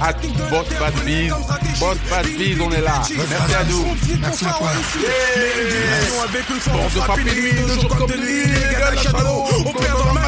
at 0.00 0.14
bossbazbiz. 0.50 1.32
Bossbazbiz, 1.78 2.60
on 2.60 2.72
est 2.72 2.80
là. 2.80 3.02
Merci 3.16 3.54
à 3.54 3.64
nous. 3.64 3.86
Merci 4.20 4.44
à 4.46 4.52
toi. 4.52 4.68
Bon, 6.72 7.16
de 7.16 7.22
nuit, 7.22 7.80
jour 7.80 7.96
comme 7.96 8.10
de 8.10 8.16
nuit, 8.16 8.46
les 8.46 8.74
gars 8.74 8.90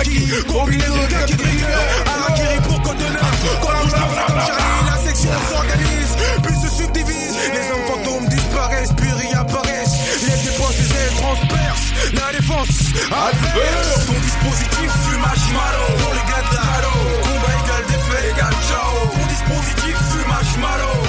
Kaki, 0.03 0.27
combinaison 0.49 1.07
kaki 1.09 1.37
criminel, 1.37 1.79
à 2.11 2.19
la 2.19 2.61
pour 2.63 2.83
conteneur. 2.83 3.31
Quand 3.63 3.69
on 3.69 3.87
avance 3.87 4.15
comme 4.27 4.41
Charlie, 4.41 4.87
la 4.91 4.97
section 5.07 5.31
s'organise, 5.49 6.17
puis 6.43 6.55
se 6.57 6.77
subdivise. 6.83 7.37
Les 7.55 7.71
hommes 7.71 7.87
fantômes 7.87 8.29
disparaissent, 8.29 8.93
puis 8.97 9.13
réapparaissent. 9.13 9.99
Les 10.27 10.51
dépenses 10.51 10.81
et 10.81 11.15
transpercent 11.15 11.93
la 12.15 12.33
défense 12.37 12.79
adverse. 13.13 14.07
Ton 14.07 14.19
dispositif 14.19 14.91
fumage 15.07 15.47
malo, 15.55 15.87
pour 16.03 16.13
les 16.15 16.27
gars 16.31 16.51
de 16.51 17.23
combat 17.23 17.55
égal 17.63 17.85
défait 17.87 18.31
égal 18.35 18.55
ciao. 18.67 19.07
Ton 19.07 19.27
dispositif 19.27 19.97
fumage 20.11 20.57
malo. 20.59 21.02